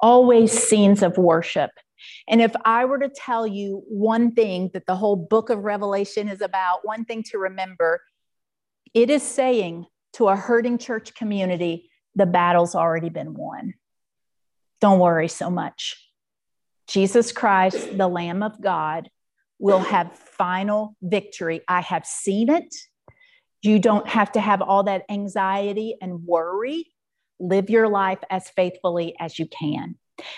always 0.00 0.52
scenes 0.52 1.02
of 1.02 1.16
worship. 1.16 1.70
And 2.28 2.42
if 2.42 2.54
I 2.64 2.84
were 2.84 2.98
to 2.98 3.08
tell 3.08 3.46
you 3.46 3.82
one 3.88 4.32
thing 4.32 4.70
that 4.74 4.86
the 4.86 4.96
whole 4.96 5.16
book 5.16 5.48
of 5.48 5.64
Revelation 5.64 6.28
is 6.28 6.42
about, 6.42 6.80
one 6.84 7.04
thing 7.04 7.22
to 7.30 7.38
remember, 7.38 8.02
it 8.92 9.10
is 9.10 9.22
saying 9.22 9.86
to 10.14 10.28
a 10.28 10.36
hurting 10.36 10.78
church 10.78 11.14
community, 11.14 11.90
the 12.14 12.26
battle's 12.26 12.74
already 12.74 13.08
been 13.08 13.34
won. 13.34 13.74
Don't 14.80 14.98
worry 14.98 15.28
so 15.28 15.50
much. 15.50 16.05
Jesus 16.86 17.32
Christ, 17.32 17.96
the 17.96 18.08
Lamb 18.08 18.42
of 18.42 18.60
God, 18.60 19.10
will 19.58 19.80
have 19.80 20.16
final 20.16 20.96
victory. 21.02 21.62
I 21.66 21.80
have 21.80 22.06
seen 22.06 22.50
it. 22.50 22.74
You 23.62 23.78
don't 23.78 24.06
have 24.06 24.32
to 24.32 24.40
have 24.40 24.62
all 24.62 24.84
that 24.84 25.04
anxiety 25.08 25.96
and 26.00 26.24
worry. 26.24 26.92
Live 27.40 27.70
your 27.70 27.88
life 27.88 28.20
as 28.30 28.48
faithfully 28.50 29.14
as 29.18 29.38
you 29.38 29.46
can. 29.46 29.96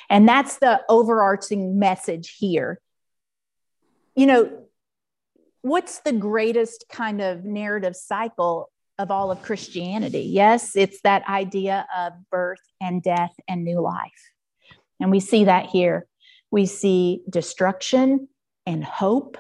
And 0.09 0.29
that's 0.29 0.59
the 0.59 0.81
overarching 0.89 1.79
message 1.79 2.37
here. 2.39 2.81
You 4.17 4.27
know, 4.27 4.65
what's 5.63 6.01
the 6.01 6.13
greatest 6.13 6.87
kind 6.91 7.21
of 7.21 7.45
narrative 7.45 7.95
cycle 7.95 8.71
of 8.99 9.11
all 9.11 9.31
of 9.31 9.43
Christianity? 9.43 10.23
Yes, 10.23 10.75
it's 10.75 11.01
that 11.03 11.29
idea 11.29 11.87
of 11.97 12.15
birth 12.31 12.63
and 12.81 13.03
death 13.03 13.35
and 13.47 13.63
new 13.63 13.81
life. 13.81 14.33
And 15.01 15.11
we 15.11 15.21
see 15.21 15.45
that 15.45 15.67
here. 15.67 16.07
We 16.51 16.67
see 16.67 17.23
destruction 17.29 18.29
and 18.67 18.85
hope 18.85 19.39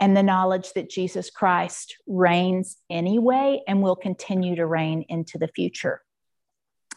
and 0.00 0.16
the 0.16 0.22
knowledge 0.22 0.72
that 0.74 0.90
Jesus 0.90 1.30
Christ 1.30 1.96
reigns 2.06 2.76
anyway 2.90 3.62
and 3.66 3.82
will 3.82 3.96
continue 3.96 4.56
to 4.56 4.66
reign 4.66 5.04
into 5.08 5.38
the 5.38 5.48
future. 5.48 6.00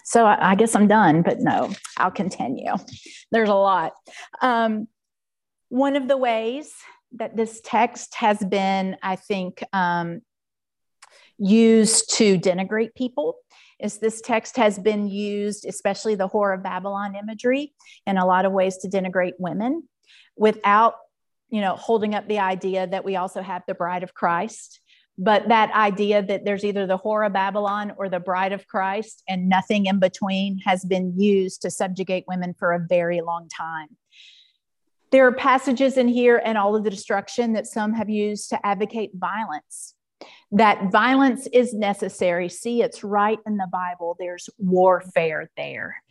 So 0.03 0.25
I, 0.25 0.51
I 0.51 0.55
guess 0.55 0.75
I'm 0.75 0.87
done, 0.87 1.21
but 1.21 1.39
no, 1.39 1.71
I'll 1.97 2.11
continue. 2.11 2.73
There's 3.31 3.49
a 3.49 3.53
lot. 3.53 3.93
Um, 4.41 4.87
one 5.69 5.95
of 5.95 6.07
the 6.07 6.17
ways 6.17 6.73
that 7.13 7.35
this 7.35 7.61
text 7.63 8.15
has 8.15 8.37
been, 8.39 8.97
I 9.03 9.15
think, 9.15 9.63
um, 9.73 10.21
used 11.37 12.15
to 12.15 12.39
denigrate 12.39 12.95
people 12.95 13.35
is 13.79 13.99
this 13.99 14.21
text 14.21 14.57
has 14.57 14.79
been 14.79 15.07
used, 15.07 15.65
especially 15.65 16.15
the 16.15 16.29
Whore 16.29 16.53
of 16.53 16.63
Babylon 16.63 17.15
imagery, 17.15 17.73
in 18.05 18.17
a 18.17 18.25
lot 18.25 18.45
of 18.45 18.51
ways 18.51 18.77
to 18.77 18.89
denigrate 18.89 19.33
women 19.37 19.87
without 20.35 20.95
you 21.49 21.61
know 21.61 21.75
holding 21.75 22.13
up 22.13 22.27
the 22.27 22.39
idea 22.39 22.87
that 22.87 23.05
we 23.05 23.15
also 23.15 23.41
have 23.41 23.63
the 23.67 23.73
bride 23.73 24.03
of 24.03 24.13
christ 24.13 24.81
but 25.17 25.47
that 25.47 25.71
idea 25.73 26.21
that 26.21 26.45
there's 26.45 26.63
either 26.63 26.85
the 26.85 26.97
whore 26.97 27.25
of 27.25 27.33
Babylon 27.33 27.93
or 27.97 28.07
the 28.07 28.19
bride 28.19 28.53
of 28.53 28.67
Christ 28.67 29.23
and 29.27 29.49
nothing 29.49 29.87
in 29.87 29.99
between 29.99 30.59
has 30.59 30.85
been 30.85 31.19
used 31.19 31.63
to 31.63 31.71
subjugate 31.71 32.25
women 32.27 32.53
for 32.57 32.73
a 32.73 32.85
very 32.87 33.21
long 33.21 33.49
time. 33.49 33.97
There 35.11 35.25
are 35.25 35.31
passages 35.31 35.97
in 35.97 36.07
here 36.07 36.39
and 36.43 36.57
all 36.57 36.75
of 36.75 36.83
the 36.83 36.91
destruction 36.91 37.53
that 37.53 37.65
some 37.65 37.93
have 37.93 38.09
used 38.09 38.49
to 38.51 38.63
advocate 38.63 39.11
violence. 39.15 39.95
That 40.51 40.91
violence 40.91 41.47
is 41.51 41.73
necessary. 41.73 42.47
See, 42.49 42.81
it's 42.81 43.03
right 43.03 43.39
in 43.45 43.57
the 43.57 43.67
Bible. 43.71 44.15
There's 44.17 44.49
warfare 44.57 45.49
there. 45.57 46.01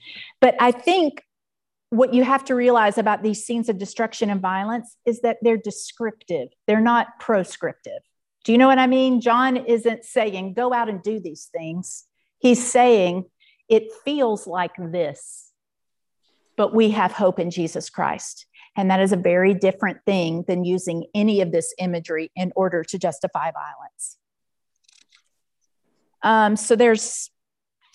But 0.41 0.57
I 0.61 0.73
think 0.73 1.23
what 1.91 2.13
you 2.13 2.25
have 2.25 2.45
to 2.47 2.55
realize 2.55 2.99
about 2.99 3.23
these 3.23 3.45
scenes 3.45 3.69
of 3.69 3.79
destruction 3.79 4.29
and 4.29 4.41
violence 4.41 4.97
is 5.07 5.21
that 5.21 5.39
they're 5.41 5.57
descriptive, 5.57 6.49
they're 6.67 6.81
not 6.81 7.19
proscriptive. 7.21 8.03
Do 8.45 8.53
you 8.53 8.59
know 8.59 8.67
what 8.67 8.79
I 8.79 8.87
mean? 8.87 9.21
John 9.21 9.57
isn't 9.57 10.05
saying, 10.05 10.55
go 10.55 10.73
out 10.73 10.89
and 10.89 11.03
do 11.03 11.19
these 11.19 11.49
things. 11.53 12.05
He's 12.39 12.65
saying, 12.65 13.25
it 13.69 13.93
feels 14.05 14.47
like 14.47 14.73
this, 14.79 15.51
but 16.57 16.75
we 16.75 16.91
have 16.91 17.13
hope 17.13 17.39
in 17.39 17.51
Jesus 17.51 17.91
Christ. 17.91 18.47
And 18.77 18.91
that 18.91 19.01
is 19.01 19.13
a 19.13 19.17
very 19.17 19.55
different 19.55 19.99
thing 20.05 20.45
than 20.47 20.65
using 20.65 21.07
any 21.15 21.41
of 21.41 21.51
this 21.51 21.75
imagery 21.79 22.31
in 22.37 22.53
order 22.55 22.85
to 22.85 22.99
justify 22.99 23.51
violence. 23.51 24.19
Um, 26.27 26.57
so 26.57 26.75
there's 26.75 27.31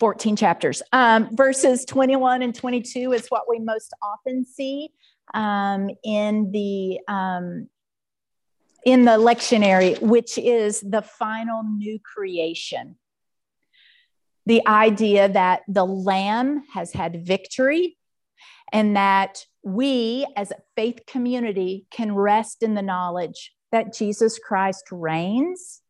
14 0.00 0.36
chapters. 0.36 0.82
Um, 0.90 1.28
verses 1.36 1.84
21 1.84 2.40
and 2.40 2.54
22 2.54 3.12
is 3.12 3.26
what 3.28 3.42
we 3.46 3.58
most 3.58 3.92
often 4.02 4.46
see 4.46 4.88
um, 5.34 5.90
in 6.02 6.50
the 6.50 6.98
um, 7.06 7.68
in 8.84 9.04
the 9.04 9.12
lectionary, 9.12 10.00
which 10.00 10.38
is 10.38 10.80
the 10.80 11.02
final 11.02 11.62
new 11.62 11.98
creation. 12.00 12.96
The 14.46 14.66
idea 14.66 15.28
that 15.28 15.60
the 15.68 15.84
Lamb 15.84 16.64
has 16.72 16.92
had 16.92 17.26
victory 17.26 17.98
and 18.72 18.96
that 18.96 19.44
we 19.62 20.26
as 20.36 20.50
a 20.50 20.56
faith 20.74 21.00
community 21.06 21.86
can 21.90 22.14
rest 22.14 22.62
in 22.62 22.74
the 22.74 22.82
knowledge 22.82 23.52
that 23.72 23.94
Jesus 23.94 24.38
Christ 24.38 24.86
reigns 24.90 25.81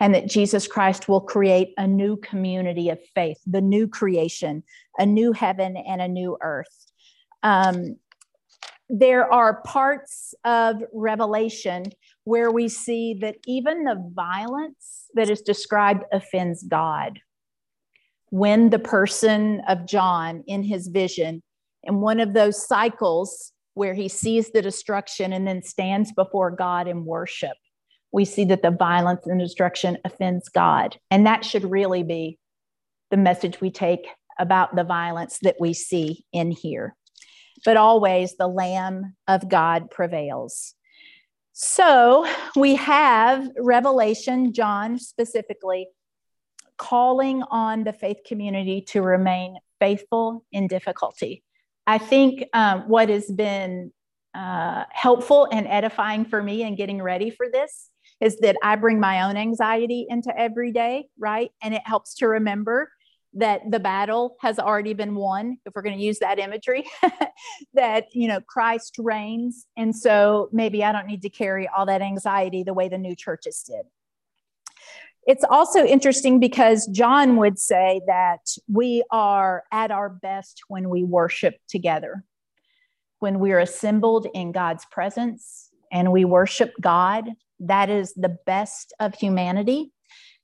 and 0.00 0.14
that 0.14 0.28
Jesus 0.28 0.66
Christ 0.66 1.08
will 1.08 1.20
create 1.20 1.72
a 1.76 1.86
new 1.86 2.16
community 2.16 2.88
of 2.88 2.98
faith, 3.14 3.38
the 3.46 3.60
new 3.60 3.88
creation, 3.88 4.62
a 4.98 5.06
new 5.06 5.32
heaven 5.32 5.76
and 5.76 6.00
a 6.00 6.08
new 6.08 6.36
earth. 6.42 6.86
Um, 7.42 7.96
there 8.88 9.32
are 9.32 9.62
parts 9.62 10.34
of 10.44 10.76
Revelation 10.92 11.84
where 12.24 12.50
we 12.50 12.68
see 12.68 13.14
that 13.20 13.36
even 13.46 13.84
the 13.84 14.10
violence 14.14 15.06
that 15.14 15.28
is 15.28 15.42
described 15.42 16.04
offends 16.12 16.62
God. 16.62 17.20
When 18.30 18.70
the 18.70 18.78
person 18.78 19.62
of 19.68 19.86
John 19.86 20.44
in 20.46 20.62
his 20.62 20.88
vision, 20.88 21.42
in 21.82 22.00
one 22.00 22.20
of 22.20 22.34
those 22.34 22.66
cycles 22.66 23.52
where 23.74 23.94
he 23.94 24.08
sees 24.08 24.50
the 24.50 24.62
destruction 24.62 25.32
and 25.32 25.46
then 25.46 25.62
stands 25.62 26.12
before 26.12 26.50
God 26.50 26.88
in 26.88 27.04
worship, 27.04 27.56
we 28.12 28.24
see 28.24 28.44
that 28.46 28.62
the 28.62 28.70
violence 28.70 29.26
and 29.26 29.40
destruction 29.40 29.98
offends 30.04 30.48
God. 30.48 30.98
And 31.10 31.26
that 31.26 31.44
should 31.44 31.70
really 31.70 32.02
be 32.02 32.38
the 33.10 33.16
message 33.16 33.60
we 33.60 33.70
take 33.70 34.06
about 34.38 34.76
the 34.76 34.84
violence 34.84 35.38
that 35.42 35.56
we 35.60 35.72
see 35.72 36.24
in 36.32 36.50
here. 36.50 36.94
But 37.64 37.76
always 37.76 38.36
the 38.36 38.48
Lamb 38.48 39.16
of 39.26 39.48
God 39.48 39.90
prevails. 39.90 40.74
So 41.52 42.26
we 42.54 42.74
have 42.76 43.48
Revelation, 43.58 44.52
John 44.52 44.98
specifically, 44.98 45.88
calling 46.76 47.42
on 47.50 47.84
the 47.84 47.94
faith 47.94 48.18
community 48.26 48.82
to 48.88 49.00
remain 49.00 49.56
faithful 49.80 50.44
in 50.52 50.66
difficulty. 50.66 51.42
I 51.86 51.98
think 51.98 52.44
um, 52.52 52.82
what 52.88 53.08
has 53.08 53.30
been 53.30 53.92
uh, 54.34 54.84
helpful 54.90 55.48
and 55.50 55.66
edifying 55.66 56.26
for 56.26 56.42
me 56.42 56.62
in 56.62 56.74
getting 56.74 57.00
ready 57.00 57.30
for 57.30 57.46
this 57.50 57.88
is 58.20 58.38
that 58.38 58.56
I 58.62 58.76
bring 58.76 58.98
my 59.00 59.22
own 59.22 59.36
anxiety 59.36 60.06
into 60.08 60.36
every 60.38 60.72
day, 60.72 61.08
right? 61.18 61.50
And 61.62 61.74
it 61.74 61.82
helps 61.84 62.14
to 62.16 62.28
remember 62.28 62.90
that 63.36 63.60
the 63.70 63.78
battle 63.78 64.36
has 64.40 64.58
already 64.58 64.94
been 64.94 65.14
won 65.14 65.58
if 65.66 65.74
we're 65.74 65.82
going 65.82 65.96
to 65.96 66.02
use 66.02 66.18
that 66.20 66.38
imagery 66.38 66.84
that 67.74 68.06
you 68.12 68.26
know 68.26 68.40
christ 68.40 68.96
reigns 68.98 69.66
and 69.76 69.94
so 69.94 70.48
maybe 70.52 70.82
i 70.82 70.90
don't 70.90 71.06
need 71.06 71.22
to 71.22 71.28
carry 71.28 71.68
all 71.68 71.86
that 71.86 72.02
anxiety 72.02 72.62
the 72.62 72.74
way 72.74 72.88
the 72.88 72.98
new 72.98 73.14
churches 73.14 73.62
did 73.66 73.84
it's 75.26 75.44
also 75.50 75.84
interesting 75.84 76.40
because 76.40 76.86
john 76.86 77.36
would 77.36 77.58
say 77.58 78.00
that 78.06 78.46
we 78.68 79.02
are 79.10 79.64
at 79.70 79.90
our 79.90 80.08
best 80.08 80.62
when 80.68 80.88
we 80.88 81.04
worship 81.04 81.56
together 81.68 82.24
when 83.18 83.38
we're 83.38 83.60
assembled 83.60 84.26
in 84.32 84.50
god's 84.50 84.86
presence 84.86 85.68
and 85.92 86.10
we 86.10 86.24
worship 86.24 86.72
god 86.80 87.28
that 87.60 87.90
is 87.90 88.12
the 88.14 88.36
best 88.46 88.92
of 89.00 89.14
humanity 89.14 89.92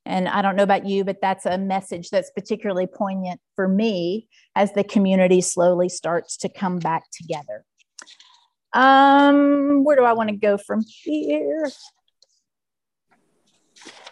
and 0.05 0.29
I 0.29 0.43
don't 0.43 0.57
know 0.57 0.65
about 0.65 0.87
you, 0.87 1.05
but 1.05 1.21
that's 1.21 1.47
a 1.47 1.59
message 1.59 2.11
that's 2.11 2.31
particularly 2.31 2.87
poignant 2.87 3.41
for 3.55 3.69
me 3.69 4.29
as 4.57 4.73
the 4.73 4.83
community 4.83 5.41
slowly 5.41 5.89
starts 5.89 6.37
to 6.39 6.49
come 6.49 6.79
back 6.79 7.05
together. 7.13 7.65
Um, 8.73 9.85
where 9.85 9.97
do 9.97 10.03
I 10.03 10.13
want 10.15 10.31
to 10.31 10.37
go 10.37 10.59
from 10.59 10.83
here? 11.05 11.71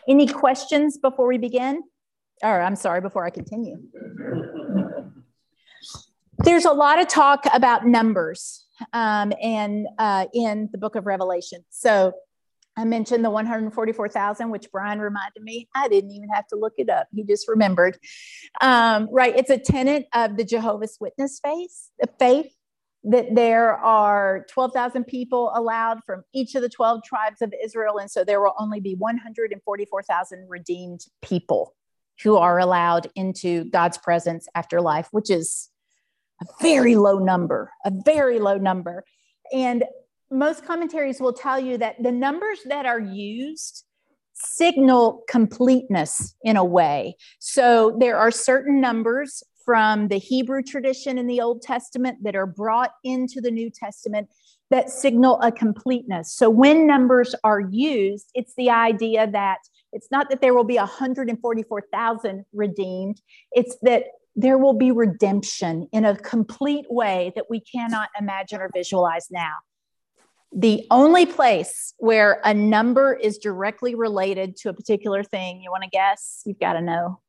Any 0.09 0.27
questions 0.27 0.97
before 0.99 1.27
we 1.27 1.39
begin? 1.39 1.83
Or 2.43 2.61
I'm 2.61 2.77
sorry, 2.77 3.01
before 3.01 3.25
I 3.25 3.31
continue. 3.31 3.77
There's 6.39 6.65
a 6.65 6.73
lot 6.73 7.01
of 7.01 7.09
talk 7.09 7.45
about 7.53 7.87
numbers 7.87 8.65
um, 8.93 9.33
and 9.43 9.87
uh, 9.99 10.27
in 10.33 10.69
the 10.73 10.79
book 10.79 10.95
of 10.95 11.05
Revelation. 11.05 11.65
So 11.69 12.13
I 12.81 12.85
mentioned 12.85 13.23
the 13.23 13.31
144,000, 13.31 14.51
which 14.51 14.73
Brian 14.73 15.01
reminded 15.01 15.43
me. 15.43 15.69
I 15.75 15.87
didn't 15.89 16.13
even 16.13 16.31
have 16.31 16.47
to 16.47 16.57
look 16.57 16.73
it 16.79 16.89
up. 16.89 17.09
He 17.13 17.25
just 17.25 17.47
remembered. 17.47 17.99
Um, 18.63 19.07
right. 19.13 19.37
It's 19.37 19.51
a 19.51 19.59
tenet 19.59 20.07
of 20.15 20.39
the 20.39 20.45
Jehovah's 20.45 20.97
Witness 20.99 21.41
faith, 21.45 21.91
faith 22.19 22.55
that 23.05 23.35
there 23.35 23.77
are 23.77 24.47
12,000 24.51 25.05
people 25.05 25.53
allowed 25.55 26.01
from 26.07 26.23
each 26.33 26.55
of 26.55 26.63
the 26.63 26.71
12 26.71 27.03
tribes 27.05 27.43
of 27.43 27.53
Israel. 27.63 27.99
And 27.99 28.11
so 28.11 28.25
there 28.25 28.41
will 28.41 28.55
only 28.59 28.81
be 28.81 28.95
144,000 28.95 30.47
redeemed 30.49 31.05
people 31.21 31.75
who 32.23 32.37
are 32.37 32.59
allowed 32.59 33.11
into 33.15 33.65
God's 33.65 33.99
presence 33.99 34.49
after 34.55 34.81
life, 34.81 35.09
which 35.11 35.29
is 35.29 35.69
a 36.43 36.47
very 36.63 36.97
low 36.97 37.19
number, 37.19 37.73
a 37.85 37.93
very 38.07 38.39
low 38.39 38.57
number. 38.57 39.05
And 39.53 39.85
most 40.31 40.65
commentaries 40.65 41.21
will 41.21 41.33
tell 41.33 41.59
you 41.59 41.79
that 41.79 42.03
the 42.03 42.13
numbers 42.13 42.61
that 42.67 42.87
are 42.87 43.01
used 43.01 43.85
signal 44.33 45.23
completeness 45.29 46.35
in 46.43 46.57
a 46.57 46.65
way. 46.65 47.17
So 47.41 47.97
there 47.99 48.17
are 48.17 48.31
certain 48.31 48.81
numbers 48.81 49.43
from 49.65 50.09
the 50.09 50.19
Hebrew 50.19 50.63
tradition 50.63 51.19
in 51.19 51.27
the 51.27 51.41
Old 51.41 51.63
Testament 51.63 52.19
that 52.23 52.35
are 52.35 52.47
brought 52.47 52.93
into 53.05 53.41
the 53.41 53.51
New 53.51 53.71
Testament 53.71 54.29
that 54.71 54.89
signal 54.89 55.41
a 55.43 55.53
completeness. 55.53 56.33
So 56.33 56.49
when 56.49 56.87
numbers 56.87 57.35
are 57.45 57.61
used, 57.61 58.31
it's 58.35 58.55
the 58.57 58.71
idea 58.71 59.29
that 59.31 59.59
it's 59.93 60.11
not 60.11 60.31
that 60.31 60.41
there 60.41 60.55
will 60.55 60.65
be 60.65 60.77
144,000 60.77 62.45
redeemed, 62.53 63.21
it's 63.53 63.77
that 63.83 64.05
there 64.37 64.59
will 64.59 64.75
be 64.75 64.93
redemption 64.93 65.89
in 65.93 66.05
a 66.05 66.17
complete 66.17 66.87
way 66.89 67.33
that 67.35 67.47
we 67.51 67.61
cannot 67.61 68.09
imagine 68.19 68.61
or 68.61 68.71
visualize 68.73 69.27
now. 69.31 69.55
The 70.53 70.87
only 70.91 71.27
place 71.27 71.95
where 71.99 72.41
a 72.45 72.53
number 72.53 73.15
is 73.15 73.39
directly 73.39 73.95
related 73.95 74.57
to 74.59 74.69
a 74.69 74.75
particular 74.75 75.23
thing, 75.23 75.63
you 75.63 75.71
want 75.71 75.85
to 75.85 75.91
guess? 75.91 76.43
You've 76.45 76.59
got 76.59 76.73
to 76.73 76.81
know. 76.81 77.21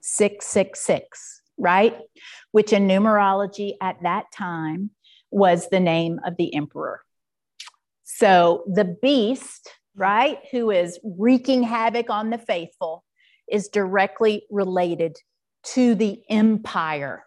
666, 0.00 1.42
right? 1.56 1.96
Which 2.50 2.72
in 2.72 2.88
numerology 2.88 3.74
at 3.80 4.02
that 4.02 4.26
time 4.32 4.90
was 5.30 5.68
the 5.68 5.80
name 5.80 6.18
of 6.24 6.36
the 6.36 6.54
emperor. 6.54 7.00
So 8.04 8.64
the 8.66 8.96
beast, 9.00 9.70
right, 9.94 10.38
who 10.50 10.70
is 10.70 10.98
wreaking 11.04 11.62
havoc 11.62 12.10
on 12.10 12.30
the 12.30 12.38
faithful, 12.38 13.04
is 13.48 13.68
directly 13.68 14.44
related 14.50 15.16
to 15.74 15.94
the 15.94 16.22
empire 16.28 17.24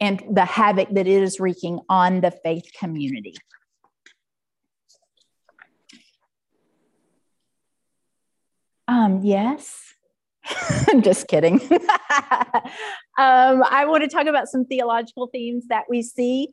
and 0.00 0.22
the 0.30 0.44
havoc 0.44 0.88
that 0.90 1.06
it 1.06 1.22
is 1.22 1.38
wreaking 1.38 1.80
on 1.88 2.20
the 2.20 2.30
faith 2.30 2.68
community. 2.78 3.34
Um, 8.88 9.20
yes. 9.22 9.94
I'm 10.88 11.02
just 11.02 11.28
kidding. 11.28 11.60
um, 11.70 11.82
I 13.18 13.84
want 13.86 14.04
to 14.04 14.08
talk 14.08 14.26
about 14.26 14.48
some 14.48 14.64
theological 14.64 15.28
themes 15.32 15.66
that 15.68 15.84
we 15.88 16.02
see. 16.02 16.48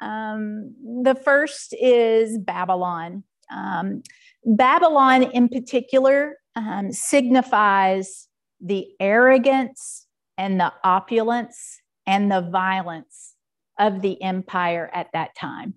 Um, 0.00 0.74
the 1.02 1.14
first 1.14 1.74
is 1.80 2.38
Babylon. 2.38 3.22
Um, 3.54 4.02
Babylon, 4.44 5.24
in 5.24 5.48
particular, 5.48 6.36
um, 6.56 6.92
signifies 6.92 8.28
the 8.60 8.86
arrogance 9.00 10.06
and 10.38 10.60
the 10.60 10.72
opulence 10.84 11.80
and 12.06 12.30
the 12.30 12.42
violence 12.42 13.34
of 13.78 14.02
the 14.02 14.20
empire 14.22 14.90
at 14.92 15.08
that 15.12 15.34
time. 15.36 15.74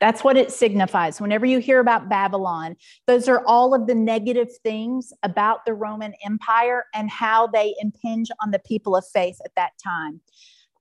That's 0.00 0.24
what 0.24 0.38
it 0.38 0.50
signifies. 0.50 1.20
Whenever 1.20 1.44
you 1.44 1.58
hear 1.58 1.78
about 1.78 2.08
Babylon, 2.08 2.76
those 3.06 3.28
are 3.28 3.44
all 3.46 3.74
of 3.74 3.86
the 3.86 3.94
negative 3.94 4.48
things 4.62 5.12
about 5.22 5.66
the 5.66 5.74
Roman 5.74 6.14
Empire 6.24 6.86
and 6.94 7.10
how 7.10 7.46
they 7.46 7.74
impinge 7.80 8.30
on 8.42 8.50
the 8.50 8.58
people 8.60 8.96
of 8.96 9.04
faith 9.12 9.36
at 9.44 9.52
that 9.56 9.72
time. 9.82 10.20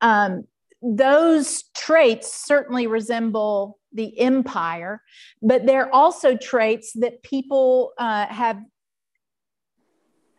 Um, 0.02 0.46
those 0.82 1.64
traits 1.76 2.34
certainly 2.34 2.88
resemble 2.88 3.78
the 3.92 4.18
empire, 4.20 5.02
but 5.42 5.66
they're 5.66 5.94
also 5.94 6.38
traits 6.38 6.94
that 6.94 7.22
people 7.24 7.92
uh, 7.98 8.28
have 8.28 8.62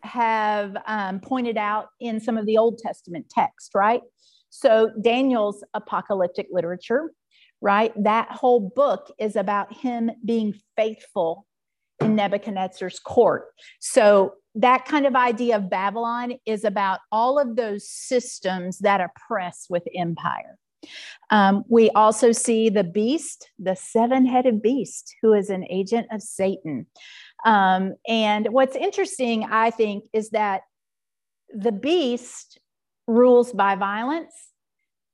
have 0.02 0.74
um, 0.86 1.20
pointed 1.20 1.58
out 1.58 1.88
in 2.00 2.18
some 2.20 2.38
of 2.38 2.46
the 2.46 2.56
Old 2.56 2.78
Testament 2.78 3.26
text, 3.28 3.72
right? 3.74 4.00
So 4.48 4.90
Daniel's 5.02 5.62
apocalyptic 5.74 6.48
literature 6.50 7.10
right? 7.60 7.92
That 8.02 8.30
whole 8.30 8.72
book 8.74 9.12
is 9.18 9.36
about 9.36 9.72
him 9.72 10.10
being 10.24 10.54
faithful 10.76 11.46
in 12.00 12.14
Nebuchadnezzar's 12.14 12.98
court. 12.98 13.46
So, 13.80 14.34
that 14.56 14.84
kind 14.84 15.06
of 15.06 15.14
idea 15.14 15.54
of 15.56 15.70
Babylon 15.70 16.34
is 16.44 16.64
about 16.64 16.98
all 17.12 17.38
of 17.38 17.54
those 17.54 17.88
systems 17.88 18.78
that 18.78 19.00
oppress 19.00 19.66
with 19.70 19.84
empire. 19.94 20.58
Um, 21.30 21.62
we 21.68 21.90
also 21.90 22.32
see 22.32 22.68
the 22.68 22.82
beast, 22.82 23.48
the 23.60 23.76
seven 23.76 24.26
headed 24.26 24.60
beast, 24.60 25.14
who 25.22 25.34
is 25.34 25.50
an 25.50 25.64
agent 25.70 26.08
of 26.10 26.20
Satan. 26.20 26.86
Um, 27.44 27.94
and 28.08 28.48
what's 28.50 28.74
interesting, 28.74 29.44
I 29.44 29.70
think, 29.70 30.04
is 30.12 30.30
that 30.30 30.62
the 31.52 31.72
beast 31.72 32.58
rules 33.06 33.52
by 33.52 33.76
violence, 33.76 34.34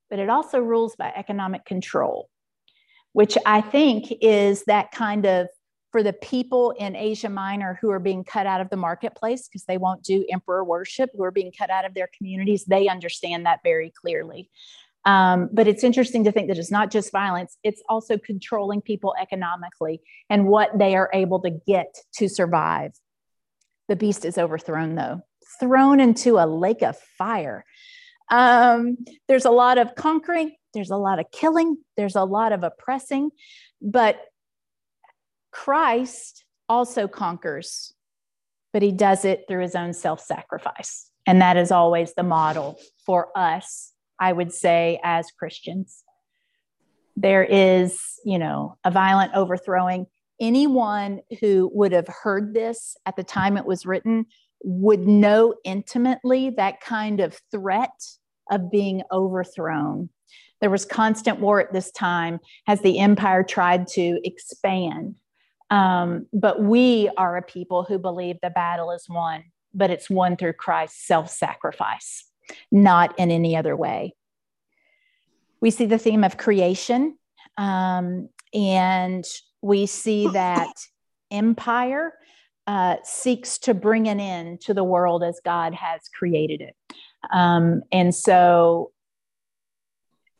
but 0.08 0.18
it 0.18 0.30
also 0.30 0.60
rules 0.60 0.96
by 0.96 1.12
economic 1.14 1.66
control 1.66 2.30
which 3.16 3.38
I 3.46 3.62
think 3.62 4.12
is 4.20 4.64
that 4.64 4.92
kind 4.92 5.24
of 5.24 5.48
for 5.90 6.02
the 6.02 6.12
people 6.12 6.72
in 6.72 6.94
Asia 6.94 7.30
Minor 7.30 7.78
who 7.80 7.88
are 7.88 7.98
being 7.98 8.24
cut 8.24 8.46
out 8.46 8.60
of 8.60 8.68
the 8.68 8.76
marketplace 8.76 9.48
because 9.48 9.64
they 9.64 9.78
won't 9.78 10.02
do 10.02 10.26
emperor 10.30 10.62
worship, 10.62 11.08
who 11.16 11.24
are 11.24 11.30
being 11.30 11.50
cut 11.50 11.70
out 11.70 11.86
of 11.86 11.94
their 11.94 12.10
communities, 12.14 12.66
they 12.66 12.88
understand 12.88 13.46
that 13.46 13.60
very 13.64 13.90
clearly. 14.02 14.50
Um, 15.06 15.48
but 15.50 15.66
it's 15.66 15.82
interesting 15.82 16.24
to 16.24 16.32
think 16.32 16.48
that 16.48 16.58
it's 16.58 16.70
not 16.70 16.90
just 16.90 17.10
violence, 17.10 17.56
it's 17.64 17.82
also 17.88 18.18
controlling 18.18 18.82
people 18.82 19.14
economically 19.18 20.02
and 20.28 20.46
what 20.46 20.78
they 20.78 20.94
are 20.94 21.08
able 21.14 21.40
to 21.40 21.50
get 21.66 21.96
to 22.16 22.28
survive. 22.28 22.92
The 23.88 23.96
beast 23.96 24.26
is 24.26 24.36
overthrown, 24.36 24.94
though, 24.94 25.22
thrown 25.58 26.00
into 26.00 26.38
a 26.38 26.44
lake 26.44 26.82
of 26.82 26.98
fire. 27.16 27.64
Um, 28.30 28.98
there's 29.26 29.46
a 29.46 29.50
lot 29.50 29.78
of 29.78 29.94
conquering, 29.94 30.54
there's 30.76 30.90
a 30.90 30.96
lot 30.96 31.18
of 31.18 31.24
killing, 31.32 31.78
there's 31.96 32.16
a 32.16 32.24
lot 32.24 32.52
of 32.52 32.62
oppressing, 32.62 33.30
but 33.80 34.20
Christ 35.50 36.44
also 36.68 37.08
conquers, 37.08 37.94
but 38.74 38.82
he 38.82 38.92
does 38.92 39.24
it 39.24 39.44
through 39.48 39.62
his 39.62 39.74
own 39.74 39.94
self 39.94 40.20
sacrifice. 40.20 41.10
And 41.26 41.40
that 41.40 41.56
is 41.56 41.72
always 41.72 42.12
the 42.12 42.22
model 42.22 42.78
for 43.06 43.28
us, 43.34 43.92
I 44.20 44.34
would 44.34 44.52
say, 44.52 45.00
as 45.02 45.30
Christians. 45.38 46.04
There 47.16 47.42
is, 47.42 47.98
you 48.22 48.38
know, 48.38 48.76
a 48.84 48.90
violent 48.90 49.32
overthrowing. 49.34 50.06
Anyone 50.38 51.20
who 51.40 51.70
would 51.72 51.92
have 51.92 52.08
heard 52.22 52.52
this 52.52 52.98
at 53.06 53.16
the 53.16 53.24
time 53.24 53.56
it 53.56 53.64
was 53.64 53.86
written 53.86 54.26
would 54.62 55.06
know 55.06 55.54
intimately 55.64 56.50
that 56.50 56.82
kind 56.82 57.20
of 57.20 57.40
threat 57.50 57.98
of 58.50 58.70
being 58.70 59.02
overthrown. 59.10 60.10
There 60.60 60.70
was 60.70 60.84
constant 60.84 61.40
war 61.40 61.60
at 61.60 61.72
this 61.72 61.90
time 61.90 62.40
as 62.66 62.80
the 62.80 62.98
empire 62.98 63.42
tried 63.42 63.86
to 63.88 64.20
expand. 64.24 65.16
Um, 65.70 66.26
but 66.32 66.62
we 66.62 67.10
are 67.16 67.36
a 67.36 67.42
people 67.42 67.84
who 67.84 67.98
believe 67.98 68.36
the 68.42 68.50
battle 68.50 68.90
is 68.90 69.06
won, 69.08 69.44
but 69.74 69.90
it's 69.90 70.08
won 70.08 70.36
through 70.36 70.54
Christ's 70.54 71.06
self 71.06 71.30
sacrifice, 71.30 72.24
not 72.70 73.18
in 73.18 73.30
any 73.30 73.56
other 73.56 73.76
way. 73.76 74.14
We 75.60 75.70
see 75.70 75.86
the 75.86 75.98
theme 75.98 76.22
of 76.22 76.36
creation, 76.36 77.18
um, 77.56 78.28
and 78.54 79.24
we 79.62 79.86
see 79.86 80.28
that 80.28 80.72
empire 81.30 82.14
uh, 82.66 82.96
seeks 83.02 83.58
to 83.58 83.74
bring 83.74 84.08
an 84.08 84.20
end 84.20 84.60
to 84.60 84.74
the 84.74 84.84
world 84.84 85.22
as 85.22 85.40
God 85.44 85.74
has 85.74 86.02
created 86.08 86.60
it. 86.60 86.76
Um, 87.32 87.82
and 87.92 88.14
so 88.14 88.92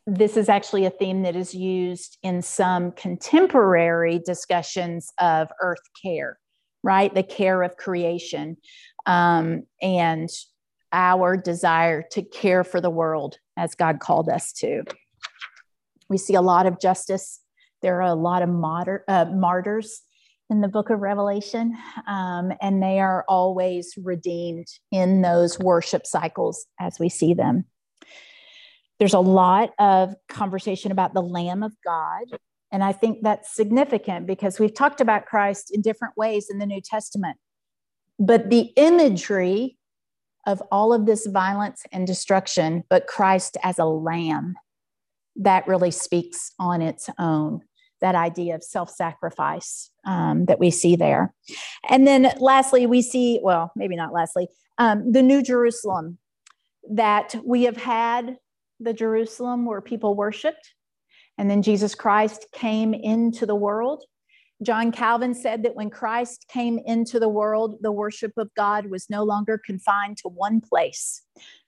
this 0.07 0.37
is 0.37 0.47
actually 0.47 0.85
a 0.85 0.89
theme 0.89 1.23
that 1.23 1.35
is 1.35 1.53
used 1.53 2.17
in 2.23 2.41
some 2.41 2.93
contemporary 2.93 4.19
discussions 4.25 5.11
of 5.19 5.49
earth 5.61 5.81
care, 6.01 6.39
right? 6.81 7.13
The 7.13 7.23
care 7.23 7.61
of 7.61 7.75
creation 7.75 8.55
um, 9.05 9.63
and 9.81 10.29
our 10.93 11.35
desire 11.35 12.03
to 12.11 12.21
care 12.21 12.63
for 12.63 12.79
the 12.79 12.89
world 12.89 13.37
as 13.57 13.75
God 13.75 13.99
called 13.99 14.29
us 14.29 14.53
to. 14.53 14.83
We 16.09 16.17
see 16.17 16.35
a 16.35 16.41
lot 16.41 16.65
of 16.65 16.79
justice. 16.79 17.41
There 17.81 17.97
are 17.97 18.09
a 18.09 18.15
lot 18.15 18.41
of 18.41 18.47
martyr, 18.47 19.03
uh, 19.09 19.25
martyrs 19.25 20.03
in 20.49 20.61
the 20.61 20.69
book 20.69 20.89
of 20.89 21.01
Revelation, 21.01 21.75
um, 22.07 22.53
and 22.61 22.81
they 22.81 23.01
are 23.01 23.25
always 23.27 23.93
redeemed 24.01 24.67
in 24.89 25.21
those 25.21 25.59
worship 25.59 26.05
cycles 26.07 26.65
as 26.79 26.97
we 26.97 27.09
see 27.09 27.33
them. 27.33 27.65
There's 28.99 29.13
a 29.13 29.19
lot 29.19 29.73
of 29.79 30.15
conversation 30.27 30.91
about 30.91 31.13
the 31.13 31.21
Lamb 31.21 31.63
of 31.63 31.73
God 31.85 32.37
And 32.71 32.83
I 32.83 32.91
think 32.91 33.19
that's 33.23 33.55
significant 33.55 34.27
because 34.27 34.59
we've 34.59 34.73
talked 34.73 35.01
about 35.01 35.25
Christ 35.25 35.71
in 35.73 35.81
different 35.81 36.17
ways 36.17 36.47
in 36.49 36.57
the 36.59 36.65
New 36.65 36.81
Testament. 36.81 37.37
But 38.19 38.49
the 38.49 38.71
imagery 38.75 39.77
of 40.45 40.61
all 40.71 40.93
of 40.93 41.05
this 41.05 41.27
violence 41.27 41.83
and 41.91 42.07
destruction, 42.07 42.83
but 42.89 43.07
Christ 43.07 43.57
as 43.63 43.79
a 43.79 43.85
lamb, 43.85 44.55
that 45.35 45.67
really 45.67 45.91
speaks 45.91 46.51
on 46.59 46.81
its 46.81 47.09
own. 47.19 47.61
That 48.01 48.15
idea 48.15 48.55
of 48.55 48.63
self 48.63 48.89
sacrifice 48.89 49.89
um, 50.05 50.45
that 50.45 50.59
we 50.59 50.69
see 50.69 50.95
there. 50.95 51.33
And 51.89 52.05
then 52.05 52.31
lastly, 52.39 52.85
we 52.85 53.01
see, 53.01 53.39
well, 53.41 53.71
maybe 53.75 53.95
not 53.95 54.13
lastly, 54.13 54.47
um, 54.77 55.11
the 55.11 55.23
New 55.23 55.41
Jerusalem 55.41 56.19
that 56.89 57.35
we 57.43 57.63
have 57.63 57.77
had 57.77 58.37
the 58.79 58.93
Jerusalem 58.93 59.65
where 59.65 59.81
people 59.81 60.15
worshiped 60.15 60.73
and 61.37 61.49
then 61.49 61.61
Jesus 61.61 61.95
Christ 61.95 62.47
came 62.51 62.93
into 62.93 63.45
the 63.45 63.55
world. 63.55 64.03
John 64.63 64.91
Calvin 64.91 65.35
said 65.35 65.63
that 65.63 65.75
when 65.75 65.91
Christ 65.91 66.45
came 66.51 66.79
into 66.85 67.19
the 67.19 67.29
world, 67.29 67.77
the 67.81 67.91
worship 67.91 68.33
of 68.37 68.49
God 68.55 68.87
was 68.87 69.09
no 69.09 69.23
longer 69.23 69.61
confined 69.63 70.17
to 70.17 70.29
one 70.29 70.61
place, 70.61 71.21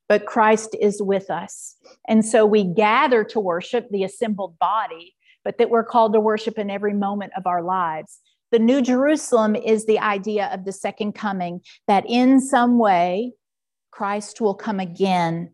but 0.08 0.26
Christ 0.26 0.76
is 0.82 1.02
with 1.02 1.30
us. 1.30 1.76
And 2.08 2.26
so 2.26 2.48
we 2.48 2.64
gather 2.64 3.24
to 3.26 3.40
worship 3.40 3.90
the 3.92 4.04
assembled 4.04 4.58
body, 4.58 5.14
but 5.44 5.60
that 5.60 5.70
we're 5.70 5.84
called 5.84 6.14
to 6.14 6.20
worship 6.20 6.58
in 6.58 6.72
every 6.72 6.94
moment 6.94 7.34
of 7.38 7.46
our 7.46 7.62
lives. 7.62 8.20
The 8.52 8.58
New 8.58 8.82
Jerusalem 8.82 9.56
is 9.56 9.86
the 9.86 10.00
idea 10.00 10.50
of 10.52 10.66
the 10.66 10.72
second 10.72 11.14
coming, 11.14 11.62
that 11.88 12.06
in 12.10 12.42
some 12.42 12.80
way, 12.80 13.34
Christ 13.92 14.42
will 14.42 14.56
come 14.56 14.80
again 14.80 15.54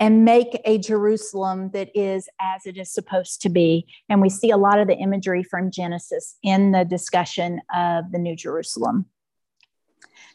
and 0.00 0.24
make 0.24 0.60
a 0.64 0.78
Jerusalem 0.78 1.70
that 1.72 1.90
is 1.94 2.28
as 2.40 2.66
it 2.66 2.76
is 2.76 2.92
supposed 2.92 3.42
to 3.42 3.48
be. 3.48 3.86
And 4.08 4.20
we 4.20 4.28
see 4.28 4.50
a 4.50 4.56
lot 4.56 4.78
of 4.78 4.88
the 4.88 4.96
imagery 4.96 5.42
from 5.42 5.70
Genesis 5.70 6.36
in 6.42 6.72
the 6.72 6.84
discussion 6.84 7.60
of 7.74 8.10
the 8.12 8.18
New 8.18 8.36
Jerusalem. 8.36 9.06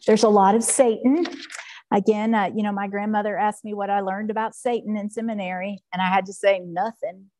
There's 0.06 0.22
a 0.22 0.28
lot 0.28 0.54
of 0.54 0.62
Satan. 0.62 1.26
Again, 1.92 2.34
uh, 2.34 2.50
you 2.54 2.62
know, 2.62 2.72
my 2.72 2.88
grandmother 2.88 3.38
asked 3.38 3.64
me 3.64 3.72
what 3.72 3.90
I 3.90 4.00
learned 4.00 4.30
about 4.30 4.54
Satan 4.54 4.96
in 4.96 5.10
seminary, 5.10 5.82
and 5.92 6.02
I 6.02 6.08
had 6.08 6.26
to 6.26 6.32
say 6.32 6.58
nothing. 6.58 7.30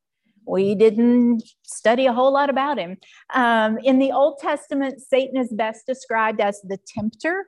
We 0.47 0.75
didn't 0.75 1.43
study 1.63 2.05
a 2.05 2.13
whole 2.13 2.31
lot 2.31 2.49
about 2.49 2.77
him. 2.77 2.97
Um, 3.33 3.77
in 3.79 3.99
the 3.99 4.11
Old 4.11 4.37
Testament, 4.39 5.01
Satan 5.01 5.37
is 5.37 5.51
best 5.51 5.85
described 5.87 6.39
as 6.39 6.61
the 6.61 6.77
tempter. 6.87 7.47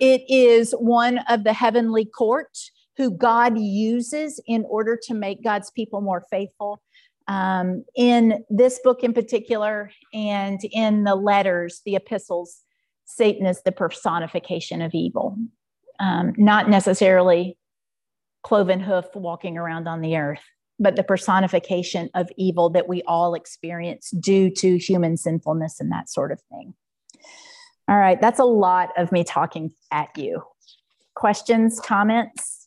It 0.00 0.22
is 0.28 0.72
one 0.72 1.18
of 1.28 1.44
the 1.44 1.52
heavenly 1.52 2.04
court 2.04 2.58
who 2.96 3.10
God 3.10 3.58
uses 3.58 4.40
in 4.46 4.64
order 4.68 4.98
to 5.04 5.14
make 5.14 5.42
God's 5.42 5.70
people 5.70 6.00
more 6.00 6.24
faithful. 6.30 6.80
Um, 7.26 7.84
in 7.96 8.44
this 8.50 8.80
book 8.84 9.02
in 9.02 9.14
particular, 9.14 9.90
and 10.12 10.60
in 10.72 11.04
the 11.04 11.14
letters, 11.14 11.80
the 11.84 11.96
epistles, 11.96 12.60
Satan 13.06 13.46
is 13.46 13.62
the 13.62 13.72
personification 13.72 14.82
of 14.82 14.94
evil, 14.94 15.36
um, 16.00 16.34
not 16.36 16.68
necessarily 16.68 17.56
cloven 18.42 18.80
hoof 18.80 19.06
walking 19.14 19.56
around 19.56 19.88
on 19.88 20.02
the 20.02 20.16
earth, 20.16 20.42
but 20.78 20.96
the 20.96 21.02
personification 21.02 22.10
of 22.14 22.28
evil 22.36 22.68
that 22.70 22.88
we 22.88 23.02
all 23.02 23.34
experience 23.34 24.10
due 24.10 24.50
to 24.50 24.76
human 24.76 25.16
sinfulness 25.16 25.80
and 25.80 25.90
that 25.90 26.10
sort 26.10 26.30
of 26.30 26.40
thing. 26.50 26.74
All 27.88 27.96
right, 27.96 28.20
that's 28.20 28.38
a 28.38 28.44
lot 28.44 28.90
of 28.96 29.12
me 29.12 29.24
talking 29.24 29.72
at 29.90 30.16
you. 30.16 30.42
Questions, 31.14 31.80
comments? 31.80 32.63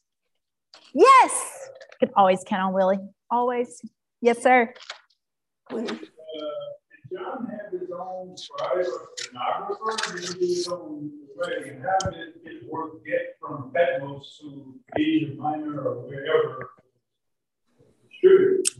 Yes. 0.97 1.69
You 2.01 2.07
can 2.07 2.13
always 2.15 2.43
count 2.43 2.63
on 2.63 2.73
Willie. 2.73 2.97
Always. 3.29 3.81
Yes, 4.19 4.41
sir. 4.41 4.73
Uh, 5.71 5.77
John 5.77 7.47
have 7.51 7.71
his 7.71 7.89
own 7.91 8.35
private 8.57 8.87
stenographer? 9.15 10.17
Did 10.17 10.39
his 10.39 10.67
own 10.67 11.11
way? 11.35 11.79
How 11.83 12.09
did 12.09 12.33
his 12.43 12.67
work 12.67 13.05
get 13.05 13.37
from 13.39 13.71
Patmos 13.75 14.39
to 14.41 14.75
Asia 14.97 15.35
Minor 15.37 15.81
or 15.81 16.07
wherever? 16.07 16.71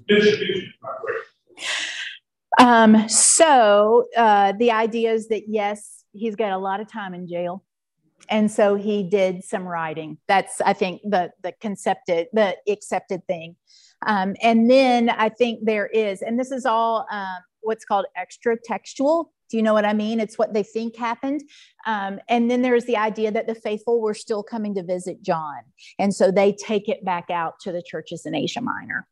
Distribution, 0.08 0.74
um, 2.60 3.08
so 3.08 4.06
uh, 4.18 4.54
the 4.54 4.72
idea 4.72 5.14
is 5.14 5.28
that 5.28 5.48
yes, 5.48 6.04
he's 6.12 6.36
got 6.36 6.52
a 6.52 6.58
lot 6.58 6.80
of 6.80 6.92
time 6.92 7.14
in 7.14 7.28
jail 7.28 7.64
and 8.30 8.52
so 8.52 8.76
he 8.76 9.04
did 9.04 9.44
some 9.44 9.68
writing. 9.68 10.18
That's 10.28 10.62
i 10.62 10.74
think 10.74 11.02
the 11.04 11.32
the 11.44 11.54
concepted 11.62 12.28
the 12.34 12.56
accepted 12.70 13.26
thing. 13.28 13.56
Um, 14.06 14.36
and 14.42 14.70
then 14.70 15.10
i 15.10 15.30
think 15.30 15.62
there 15.64 15.88
is 15.88 16.22
and 16.22 16.40
this 16.40 16.52
is 16.52 16.66
all 16.66 17.06
um, 17.12 17.38
what's 17.62 17.86
called 17.86 18.06
extra 18.16 18.58
textual 18.58 19.32
do 19.50 19.56
you 19.56 19.64
know 19.64 19.74
what 19.74 19.86
i 19.86 19.94
mean? 19.94 20.20
It's 20.20 20.38
what 20.38 20.54
they 20.54 20.64
think 20.64 20.98
happened. 20.98 21.42
Um, 21.86 22.20
and 22.28 22.52
then 22.52 22.62
there's 22.62 22.84
the 22.84 22.98
idea 22.98 23.32
that 23.32 23.48
the 23.48 23.56
faithful 23.56 24.02
were 24.02 24.14
still 24.14 24.44
coming 24.44 24.76
to 24.76 24.84
visit 24.84 25.22
john. 25.22 25.60
And 25.98 26.14
so 26.14 26.32
they 26.32 26.52
take 26.52 26.90
it 26.90 27.06
back 27.06 27.30
out 27.30 27.60
to 27.62 27.72
the 27.72 27.82
churches 27.82 28.26
in 28.26 28.36
asia 28.36 28.62
minor. 28.62 29.08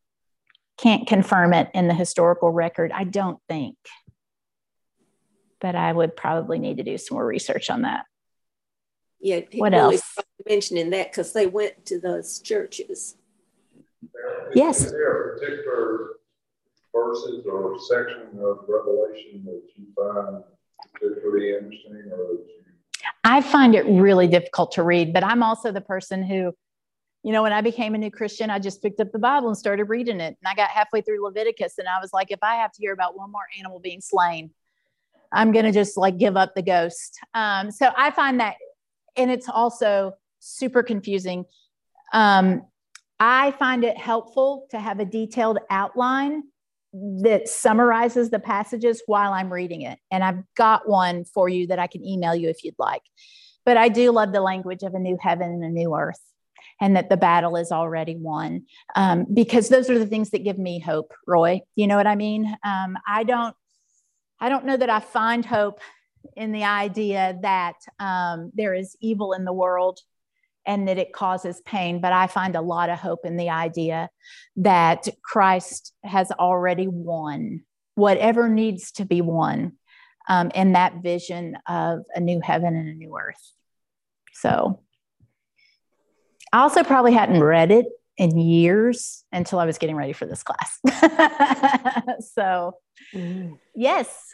Can't 0.76 1.06
confirm 1.06 1.54
it 1.54 1.70
in 1.74 1.88
the 1.88 1.94
historical 1.94 2.50
record 2.50 2.92
i 2.92 3.04
don't 3.04 3.38
think. 3.48 3.76
But 5.60 5.74
i 5.74 5.90
would 5.92 6.14
probably 6.16 6.58
need 6.58 6.76
to 6.76 6.84
do 6.84 6.98
some 6.98 7.16
more 7.16 7.26
research 7.26 7.70
on 7.70 7.82
that 7.82 8.04
yeah, 9.20 9.40
what 9.54 9.74
else? 9.74 10.02
Mentioning 10.48 10.90
that 10.90 11.10
because 11.10 11.32
they 11.32 11.46
went 11.46 11.86
to 11.86 12.00
those 12.00 12.40
churches. 12.40 13.16
Yes. 14.54 14.84
Is 14.84 14.92
there 14.92 15.34
a 15.34 15.38
particular 15.38 16.10
verses 16.94 17.44
or 17.50 17.78
section 17.78 18.38
of 18.40 18.64
Revelation 18.68 19.44
that 19.44 19.62
you 19.74 19.86
find 19.96 20.44
particularly 20.92 21.54
interesting, 21.54 22.12
or 22.12 22.18
that 22.18 22.46
you? 22.46 22.62
I 23.24 23.40
find 23.40 23.74
it 23.74 23.84
really 23.86 24.28
difficult 24.28 24.72
to 24.72 24.82
read, 24.82 25.12
but 25.12 25.24
I'm 25.24 25.42
also 25.42 25.72
the 25.72 25.80
person 25.80 26.22
who, 26.22 26.54
you 27.22 27.32
know, 27.32 27.42
when 27.42 27.52
I 27.52 27.60
became 27.60 27.94
a 27.94 27.98
new 27.98 28.10
Christian, 28.10 28.50
I 28.50 28.58
just 28.58 28.82
picked 28.82 29.00
up 29.00 29.10
the 29.12 29.18
Bible 29.18 29.48
and 29.48 29.56
started 29.56 29.84
reading 29.84 30.20
it. 30.20 30.36
And 30.40 30.46
I 30.46 30.54
got 30.54 30.70
halfway 30.70 31.00
through 31.00 31.24
Leviticus, 31.24 31.78
and 31.78 31.88
I 31.88 31.98
was 32.00 32.12
like, 32.12 32.30
if 32.30 32.38
I 32.42 32.56
have 32.56 32.72
to 32.72 32.80
hear 32.80 32.92
about 32.92 33.16
one 33.16 33.32
more 33.32 33.46
animal 33.58 33.80
being 33.80 34.00
slain, 34.00 34.50
I'm 35.32 35.50
going 35.52 35.64
to 35.64 35.72
just 35.72 35.96
like 35.96 36.18
give 36.18 36.36
up 36.36 36.54
the 36.54 36.62
ghost. 36.62 37.18
Um, 37.34 37.70
so 37.70 37.90
I 37.96 38.12
find 38.12 38.38
that 38.40 38.54
and 39.16 39.30
it's 39.30 39.48
also 39.48 40.12
super 40.40 40.82
confusing. 40.82 41.44
Um, 42.12 42.62
I 43.18 43.52
find 43.52 43.84
it 43.84 43.96
helpful 43.96 44.66
to 44.70 44.78
have 44.78 45.00
a 45.00 45.04
detailed 45.04 45.58
outline 45.70 46.42
that 46.92 47.48
summarizes 47.48 48.30
the 48.30 48.38
passages 48.38 49.02
while 49.06 49.32
I'm 49.32 49.52
reading 49.52 49.82
it. 49.82 49.98
And 50.10 50.22
I've 50.22 50.42
got 50.56 50.88
one 50.88 51.24
for 51.24 51.48
you 51.48 51.66
that 51.68 51.78
I 51.78 51.86
can 51.86 52.04
email 52.04 52.34
you 52.34 52.48
if 52.48 52.64
you'd 52.64 52.78
like. 52.78 53.02
But 53.64 53.76
I 53.76 53.88
do 53.88 54.12
love 54.12 54.32
the 54.32 54.40
language 54.40 54.82
of 54.82 54.94
a 54.94 54.98
new 54.98 55.18
heaven 55.20 55.50
and 55.50 55.64
a 55.64 55.68
new 55.68 55.94
earth 55.94 56.20
and 56.80 56.96
that 56.96 57.08
the 57.08 57.16
battle 57.16 57.56
is 57.56 57.72
already 57.72 58.16
won 58.16 58.64
um, 58.94 59.26
because 59.32 59.68
those 59.68 59.90
are 59.90 59.98
the 59.98 60.06
things 60.06 60.30
that 60.30 60.44
give 60.44 60.58
me 60.58 60.78
hope 60.78 61.12
roy 61.26 61.60
you 61.74 61.86
know 61.86 61.96
what 61.96 62.06
i 62.06 62.14
mean 62.14 62.44
um, 62.64 62.96
i 63.06 63.24
don't 63.24 63.54
i 64.40 64.48
don't 64.48 64.64
know 64.64 64.76
that 64.76 64.90
i 64.90 65.00
find 65.00 65.44
hope 65.44 65.80
in 66.36 66.52
the 66.52 66.64
idea 66.64 67.38
that 67.42 67.76
um, 67.98 68.50
there 68.54 68.74
is 68.74 68.96
evil 69.00 69.32
in 69.32 69.44
the 69.44 69.52
world 69.52 70.00
and 70.66 70.88
that 70.88 70.98
it 70.98 71.12
causes 71.12 71.60
pain. 71.62 72.00
But 72.00 72.12
I 72.12 72.26
find 72.26 72.56
a 72.56 72.60
lot 72.60 72.90
of 72.90 72.98
hope 72.98 73.20
in 73.24 73.36
the 73.36 73.50
idea 73.50 74.10
that 74.56 75.08
Christ 75.22 75.92
has 76.02 76.30
already 76.32 76.88
won 76.88 77.62
whatever 77.94 78.48
needs 78.48 78.92
to 78.92 79.04
be 79.04 79.20
won 79.20 79.72
um, 80.28 80.50
in 80.54 80.72
that 80.72 81.02
vision 81.02 81.56
of 81.68 82.00
a 82.14 82.20
new 82.20 82.40
heaven 82.40 82.74
and 82.74 82.88
a 82.88 82.94
new 82.94 83.16
earth. 83.16 83.52
So 84.34 84.80
I 86.52 86.60
also 86.60 86.84
probably 86.84 87.12
hadn't 87.12 87.42
read 87.42 87.70
it 87.70 87.86
in 88.18 88.38
years 88.38 89.24
until 89.32 89.58
I 89.58 89.66
was 89.66 89.78
getting 89.78 89.96
ready 89.96 90.12
for 90.12 90.26
this 90.26 90.42
class. 90.42 90.80
so, 92.34 92.76
mm. 93.14 93.58
yes. 93.74 94.32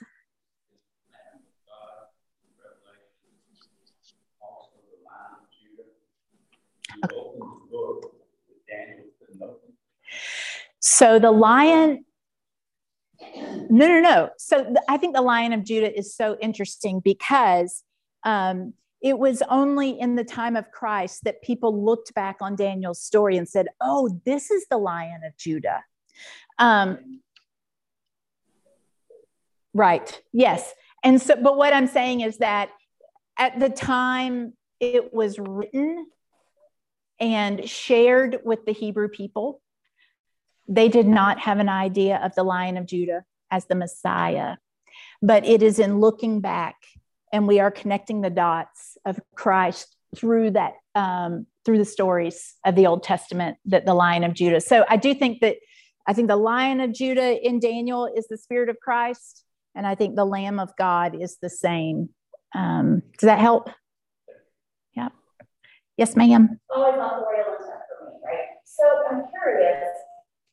So 10.81 11.19
the 11.19 11.31
lion, 11.31 12.05
no, 13.71 13.87
no, 13.87 14.01
no. 14.01 14.31
So 14.37 14.75
I 14.89 14.97
think 14.97 15.15
the 15.15 15.23
lion 15.23 15.53
of 15.53 15.65
Judah 15.65 15.97
is 15.97 16.15
so 16.15 16.37
interesting 16.41 17.01
because 17.01 17.85
um, 18.25 18.75
it 19.01 19.19
was 19.19 19.43
only 19.49 19.99
in 19.99 20.17
the 20.17 20.25
time 20.25 20.57
of 20.57 20.71
Christ 20.71 21.25
that 21.25 21.43
people 21.43 21.85
looked 21.85 22.15
back 22.15 22.37
on 22.41 22.57
Daniel's 22.57 23.01
story 23.01 23.37
and 23.37 23.49
said, 23.49 23.69
oh, 23.81 24.21
this 24.25 24.51
is 24.51 24.67
the 24.71 24.79
lion 24.79 25.23
of 25.25 25.37
Judah. 25.37 25.83
Um, 26.59 27.21
right. 29.75 30.21
Yes. 30.33 30.73
And 31.03 31.21
so, 31.21 31.37
but 31.37 31.57
what 31.57 31.73
I'm 31.73 31.89
saying 31.89 32.21
is 32.21 32.39
that 32.39 32.71
at 33.39 33.59
the 33.59 33.71
time 33.71 34.53
it 34.79 35.13
was 35.13 35.39
written, 35.39 36.07
and 37.21 37.69
shared 37.69 38.39
with 38.45 38.65
the 38.67 38.73
Hebrew 38.73 39.09
people. 39.09 39.61
They 40.69 40.89
did 40.89 41.07
not 41.07 41.39
have 41.41 41.59
an 41.59 41.69
idea 41.69 42.21
of 42.23 42.35
the 42.35 42.45
Lion 42.45 42.77
of 42.77 42.87
Judah 42.87 43.25
as 43.51 43.67
the 43.67 43.75
Messiah, 43.75 44.57
but 45.21 45.45
it 45.45 45.63
is 45.63 45.79
in 45.79 46.01
looking 46.01 46.41
back 46.41 46.77
and 47.33 47.49
we 47.49 47.59
are 47.59 47.71
connecting 47.71 48.21
the 48.21 48.31
dots 48.31 48.99
of 49.05 49.19
Christ 49.35 49.97
through 50.15 50.51
that 50.53 50.75
um, 50.95 51.47
through 51.65 51.79
the 51.79 51.85
stories 51.85 52.55
of 52.67 52.75
the 52.75 52.87
Old 52.87 53.03
Testament 53.03 53.57
that 53.65 53.87
the 53.87 53.95
Lion 53.95 54.25
of 54.25 54.35
Judah. 54.35 54.61
So 54.61 54.85
I 54.89 54.97
do 54.97 55.15
think 55.15 55.41
that 55.41 55.57
I 56.07 56.13
think 56.13 56.29
the 56.29 56.37
Lion 56.37 56.81
of 56.81 56.93
Judah 56.93 57.41
in 57.47 57.59
Daniel 57.59 58.07
is 58.15 58.27
the 58.29 58.37
Spirit 58.37 58.69
of 58.69 58.79
Christ, 58.81 59.45
and 59.75 59.87
I 59.87 59.95
think 59.95 60.15
the 60.15 60.27
Lamb 60.27 60.61
of 60.61 60.77
God 60.77 61.21
is 61.21 61.39
the 61.41 61.51
same. 61.51 62.11
Um, 62.55 63.03
does 63.19 63.27
that 63.27 63.39
help? 63.39 63.71
Yes, 66.03 66.17
ma'am. 66.17 66.59
Always 66.69 66.95
authorial 66.95 67.55
and 67.55 67.63
stuff 67.63 67.83
for 67.87 68.11
me, 68.11 68.19
right? 68.27 68.59
So 68.65 68.83
I'm 69.09 69.23
curious. 69.31 69.87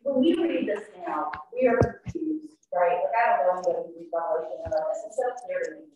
When 0.04 0.20
we 0.22 0.36
read 0.36 0.70
this 0.70 0.86
now, 1.08 1.32
we 1.52 1.68
are 1.68 1.76
confused, 1.76 2.54
right? 2.72 3.02
Like 3.02 3.18
I 3.18 3.38
don't 3.38 3.66
know 3.66 3.72
anybody 3.72 3.90
who 3.90 4.00
reads 4.00 4.12
Revelation 4.14 4.62
about 4.68 4.84
this. 4.94 5.02
It's 5.08 5.18
so 5.18 5.24
clear 5.44 5.64
to 5.64 5.82
me. 5.82 5.88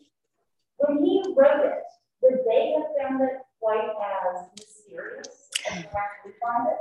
When 0.78 1.04
he 1.04 1.22
wrote 1.36 1.66
it, 1.66 1.84
would 2.22 2.40
they 2.50 2.74
have 2.74 2.88
found 2.98 3.22
it 3.22 3.36
quite 3.60 3.90
as 4.34 4.48
mysterious 4.58 5.50
and 5.70 5.86
we 6.24 6.32
find 6.42 6.66
it? 6.70 6.78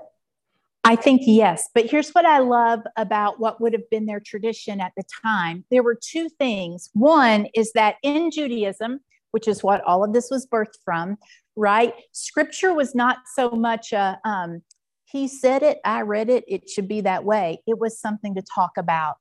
I 0.83 0.95
think 0.95 1.21
yes. 1.25 1.69
But 1.75 1.91
here's 1.91 2.09
what 2.09 2.25
I 2.25 2.39
love 2.39 2.79
about 2.97 3.39
what 3.39 3.61
would 3.61 3.73
have 3.73 3.87
been 3.91 4.07
their 4.07 4.19
tradition 4.19 4.81
at 4.81 4.93
the 4.97 5.03
time. 5.21 5.63
There 5.69 5.83
were 5.83 5.99
two 6.01 6.27
things. 6.39 6.89
One 6.93 7.45
is 7.53 7.71
that 7.73 7.97
in 8.01 8.31
Judaism, 8.31 9.01
which 9.29 9.47
is 9.47 9.63
what 9.63 9.81
all 9.81 10.03
of 10.03 10.13
this 10.13 10.29
was 10.29 10.47
birthed 10.47 10.77
from, 10.83 11.17
right? 11.55 11.93
Scripture 12.11 12.73
was 12.73 12.95
not 12.95 13.17
so 13.35 13.51
much 13.51 13.93
a, 13.93 14.19
um, 14.25 14.61
he 15.05 15.27
said 15.27 15.61
it, 15.63 15.79
I 15.85 16.01
read 16.01 16.29
it, 16.29 16.43
it 16.47 16.69
should 16.69 16.87
be 16.87 17.01
that 17.01 17.23
way. 17.23 17.61
It 17.67 17.79
was 17.79 17.99
something 17.99 18.35
to 18.35 18.43
talk 18.55 18.71
about 18.77 19.15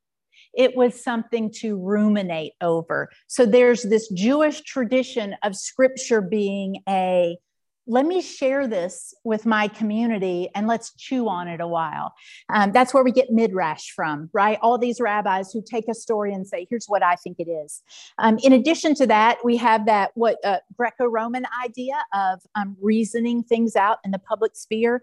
it 0.54 0.76
was 0.76 1.02
something 1.02 1.50
to 1.50 1.76
ruminate 1.76 2.52
over. 2.60 3.10
So 3.26 3.46
there's 3.46 3.82
this 3.84 4.08
Jewish 4.10 4.60
tradition 4.62 5.34
of 5.42 5.56
scripture 5.56 6.20
being 6.20 6.76
a 6.88 7.38
let 7.86 8.06
me 8.06 8.22
share 8.22 8.68
this 8.68 9.12
with 9.24 9.44
my 9.44 9.66
community 9.66 10.48
and 10.54 10.68
let's 10.68 10.94
chew 10.94 11.28
on 11.28 11.48
it 11.48 11.60
a 11.60 11.66
while. 11.66 12.14
Um, 12.48 12.70
that's 12.70 12.94
where 12.94 13.02
we 13.02 13.10
get 13.10 13.30
midrash 13.30 13.90
from, 13.90 14.30
right? 14.32 14.58
All 14.62 14.78
these 14.78 15.00
rabbis 15.00 15.52
who 15.52 15.62
take 15.62 15.88
a 15.88 15.94
story 15.94 16.32
and 16.32 16.46
say, 16.46 16.66
here's 16.70 16.86
what 16.86 17.02
I 17.02 17.16
think 17.16 17.38
it 17.40 17.50
is. 17.50 17.82
Um, 18.18 18.38
in 18.42 18.52
addition 18.52 18.94
to 18.96 19.06
that, 19.08 19.38
we 19.44 19.56
have 19.56 19.86
that 19.86 20.12
what 20.14 20.36
uh, 20.44 20.58
Greco 20.76 21.06
Roman 21.06 21.44
idea 21.64 21.94
of 22.14 22.40
um, 22.54 22.76
reasoning 22.80 23.42
things 23.42 23.74
out 23.74 23.98
in 24.04 24.12
the 24.12 24.18
public 24.20 24.54
sphere. 24.54 25.02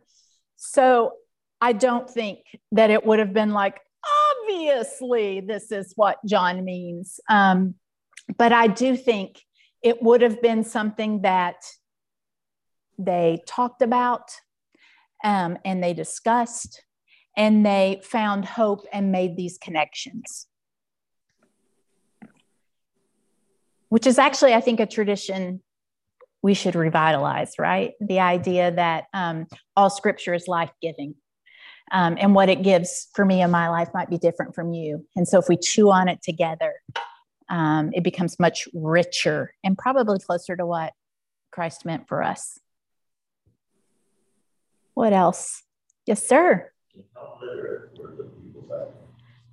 So 0.56 1.14
I 1.60 1.74
don't 1.74 2.10
think 2.10 2.40
that 2.72 2.90
it 2.90 3.06
would 3.06 3.20
have 3.20 3.34
been 3.34 3.52
like, 3.52 3.80
obviously 4.42 5.42
this 5.42 5.72
is 5.72 5.92
what 5.98 6.18
John 6.26 6.64
means. 6.64 7.20
Um, 7.30 7.76
but 8.38 8.54
I 8.54 8.68
do 8.68 8.96
think 8.96 9.42
it 9.82 10.02
would 10.02 10.22
have 10.22 10.42
been 10.42 10.64
something 10.64 11.22
that 11.22 11.56
they 13.00 13.42
talked 13.48 13.82
about 13.82 14.30
um, 15.24 15.58
and 15.66 15.84
they 15.84 15.94
discussed 15.94 16.84
and 17.36 17.66
they 17.66 18.02
found 18.04 18.46
hope 18.46 18.86
and 18.92 19.12
made 19.12 19.36
these 19.38 19.58
connections. 19.58 20.48
Which 23.88 24.06
is 24.06 24.20
actually, 24.20 24.54
I 24.54 24.62
think, 24.62 24.80
a 24.80 24.86
tradition 24.86 25.62
we 26.44 26.54
should 26.54 26.76
revitalize, 26.76 27.54
right? 27.58 27.94
The 28.00 28.20
idea 28.20 28.72
that 28.72 29.06
um, 29.14 29.48
all 29.76 29.90
scripture 29.90 30.34
is 30.34 30.48
life 30.48 30.72
giving 30.82 31.16
um, 31.92 32.18
and 32.20 32.36
what 32.36 32.50
it 32.50 32.62
gives 32.62 33.08
for 33.14 33.26
me 33.26 33.42
in 33.42 33.52
my 33.52 33.70
life 33.70 33.90
might 33.94 34.10
be 34.10 34.18
different 34.18 34.54
from 34.54 34.74
you. 34.74 35.06
And 35.16 35.28
so 35.28 35.40
if 35.40 35.50
we 35.50 35.58
chew 35.58 35.90
on 35.92 36.08
it 36.08 36.22
together, 36.22 36.74
um, 37.50 37.90
it 37.94 38.04
becomes 38.04 38.40
much 38.40 38.68
richer 38.74 39.54
and 39.64 39.78
probably 39.78 40.20
closer 40.20 40.56
to 40.56 40.66
what 40.66 40.94
Christ 41.52 41.86
meant 41.86 42.08
for 42.08 42.22
us. 42.22 42.60
What 45.00 45.14
else? 45.14 45.64
Yes, 46.06 46.28
sir. 46.28 46.74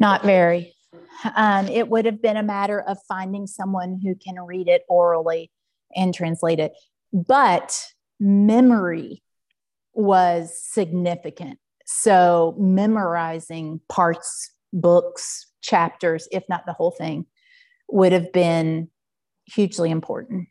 Not 0.01 0.25
very. 0.25 0.75
Um, 1.37 1.69
it 1.69 1.89
would 1.89 2.05
have 2.05 2.21
been 2.21 2.37
a 2.37 2.43
matter 2.43 2.81
of 2.81 2.99
finding 3.07 3.47
someone 3.47 4.01
who 4.03 4.17
can 4.17 4.41
read 4.45 4.67
it 4.67 4.83
orally 4.89 5.53
and 5.95 6.13
translate 6.13 6.59
it. 6.59 6.73
But 7.13 7.81
memory 8.19 9.23
was 9.93 10.61
significant. 10.61 11.61
So 11.85 12.57
memorizing 12.59 13.81
parts, 13.89 14.51
books, 14.73 15.47
chapters, 15.63 16.27
if 16.33 16.43
not 16.49 16.67
the 16.67 16.73
whole 16.73 16.91
thing, 16.91 17.25
would 17.89 18.11
have 18.11 18.33
been 18.33 18.89
hugely 19.45 19.93
important. 19.93 20.49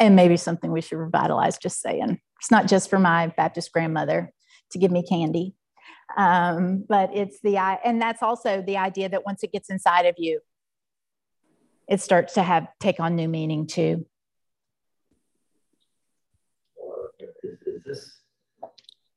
And 0.00 0.16
maybe 0.16 0.36
something 0.36 0.72
we 0.72 0.80
should 0.80 0.98
revitalize, 0.98 1.56
just 1.58 1.80
saying. 1.80 2.20
It's 2.40 2.50
not 2.50 2.66
just 2.66 2.90
for 2.90 2.98
my 2.98 3.28
Baptist 3.36 3.72
grandmother 3.72 4.32
to 4.72 4.78
give 4.78 4.90
me 4.90 5.04
candy, 5.06 5.54
um, 6.16 6.84
but 6.88 7.14
it's 7.14 7.40
the, 7.42 7.56
and 7.58 8.00
that's 8.02 8.22
also 8.22 8.62
the 8.66 8.76
idea 8.76 9.08
that 9.08 9.24
once 9.24 9.42
it 9.42 9.52
gets 9.52 9.70
inside 9.70 10.06
of 10.06 10.14
you, 10.18 10.40
it 11.88 12.00
starts 12.00 12.34
to 12.34 12.42
have 12.42 12.66
take 12.80 12.98
on 12.98 13.14
new 13.14 13.28
meaning 13.28 13.66
too. 13.66 14.06
Is, 17.20 17.58
is 17.66 17.82
this 17.84 18.20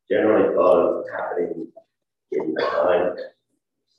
generally 0.10 0.54
thought 0.56 1.00
of 1.00 1.06
happening 1.18 1.68
in 2.32 2.56
time 2.56 3.16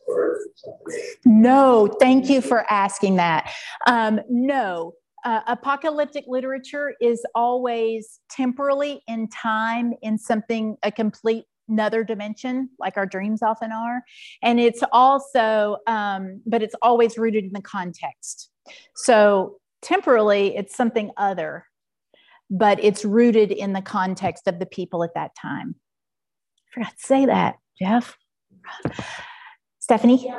or 0.07 0.39
something? 0.55 1.03
No, 1.25 1.89
thank 2.01 2.29
you 2.29 2.41
for 2.41 2.71
asking 2.71 3.17
that. 3.17 3.51
Um, 3.87 4.21
no, 4.29 4.93
uh, 5.25 5.41
apocalyptic 5.47 6.25
literature 6.27 6.95
is 7.01 7.25
always 7.35 8.21
temporally 8.31 9.03
in 9.07 9.29
time 9.29 9.93
in 10.03 10.19
something, 10.19 10.77
a 10.83 10.93
complete 10.93 11.45
another 11.71 12.03
dimension 12.03 12.71
like 12.79 12.97
our 12.97 13.05
dreams 13.05 13.43
often 13.43 13.73
are 13.73 14.03
and 14.43 14.59
it's 14.59 14.83
also 14.91 15.77
um, 15.87 16.41
but 16.47 16.63
it's 16.63 16.75
always 16.81 17.19
rooted 17.19 17.45
in 17.45 17.53
the 17.53 17.61
context 17.61 18.49
so 18.97 19.59
temporally 19.83 20.57
it's 20.57 20.75
something 20.75 21.11
other 21.19 21.67
but 22.49 22.83
it's 22.83 23.05
rooted 23.05 23.53
in 23.53 23.75
the 23.75 23.83
context 23.83 24.49
of 24.49 24.59
the 24.59 24.65
people 24.65 25.05
at 25.05 25.13
that 25.15 25.33
time 25.35 25.75
I 26.69 26.75
forgot 26.75 26.91
to 26.99 27.07
say 27.07 27.27
that, 27.27 27.57
Jeff. 27.81 28.17
Stephanie? 29.79 30.23
Yeah, 30.25 30.37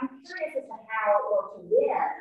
I'm 0.00 0.08
curious 0.26 0.56
as 0.58 0.64
to 0.64 0.74
how 0.88 1.20
or 1.30 1.42
to 1.54 1.62
when 1.62 2.17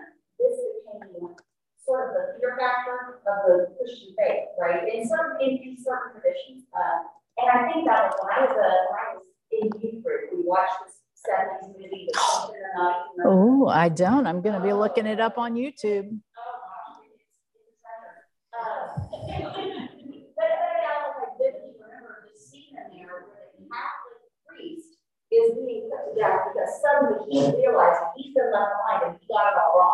sort 1.87 2.11
of 2.11 2.13
the 2.19 2.39
fear 2.39 2.59
factor 2.59 3.23
of 3.23 3.37
the 3.47 3.71
Christian 3.79 4.11
faith, 4.19 4.51
right? 4.59 4.83
In 4.91 5.07
certain 5.07 5.39
in, 5.39 5.55
in 5.63 5.77
certain 5.79 6.19
traditions. 6.19 6.67
Uh, 6.75 7.07
and 7.39 7.47
I 7.47 7.71
think 7.71 7.87
that 7.87 8.11
when 8.19 8.29
I 8.35 8.39
was 8.43 8.51
a 8.51 8.69
when 8.91 8.99
I 8.99 9.07
was 9.15 9.23
in 9.55 9.71
youth 9.79 10.03
group, 10.03 10.35
we 10.35 10.43
watched 10.43 10.75
this 10.83 10.99
70s 11.23 11.71
movie, 11.71 12.09
The 12.11 13.23
Oh, 13.25 13.67
I 13.67 13.87
don't. 13.87 14.27
I'm 14.27 14.41
gonna 14.41 14.61
be 14.61 14.73
looking 14.73 15.05
it 15.07 15.19
up 15.19 15.37
on 15.37 15.55
YouTube. 15.55 16.19
is 25.37 25.53
being 25.59 25.89
put 25.91 26.01
to 26.07 26.11
death 26.17 26.49
because 26.49 26.71
suddenly 26.81 27.19
he 27.29 27.39
realized 27.61 27.99
he's 28.15 28.33
been 28.33 28.49
left 28.51 28.73
behind 28.79 28.99
and 29.05 29.13
he 29.19 29.27
got 29.27 29.53
it 29.53 29.59
all 29.59 29.77
wrong. 29.77 29.86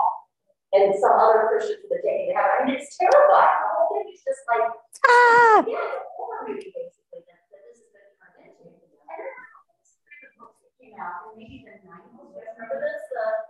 And 0.74 0.90
some 0.98 1.14
other 1.14 1.54
Christians 1.54 1.86
have 1.86 2.02
taken 2.02 2.30
to 2.30 2.34
heaven. 2.34 2.54
I 2.58 2.62
mean, 2.66 2.82
it's 2.82 2.98
terrifying. 2.98 3.62
The 3.62 3.70
whole 3.78 3.90
thing 3.94 4.10
is 4.10 4.26
just 4.26 4.42
like, 4.50 4.66
ah. 4.66 5.62
yeah, 5.70 5.78
it's 5.78 6.02
a 6.02 6.10
horror 6.18 6.50
movie, 6.50 6.74
basically, 6.74 7.22
that, 7.30 7.46
that 7.54 7.62
this 7.62 7.86
been 7.94 8.10
turned 8.18 8.42
into. 8.42 8.74
And 8.74 9.18
then 9.22 9.34
came 10.82 10.98
out 10.98 11.30
in 11.30 11.38
maybe 11.38 11.62
the 11.62 11.78
90s. 11.86 12.34
Remember 12.34 12.78
this? 12.82 13.00
The, 13.14 13.44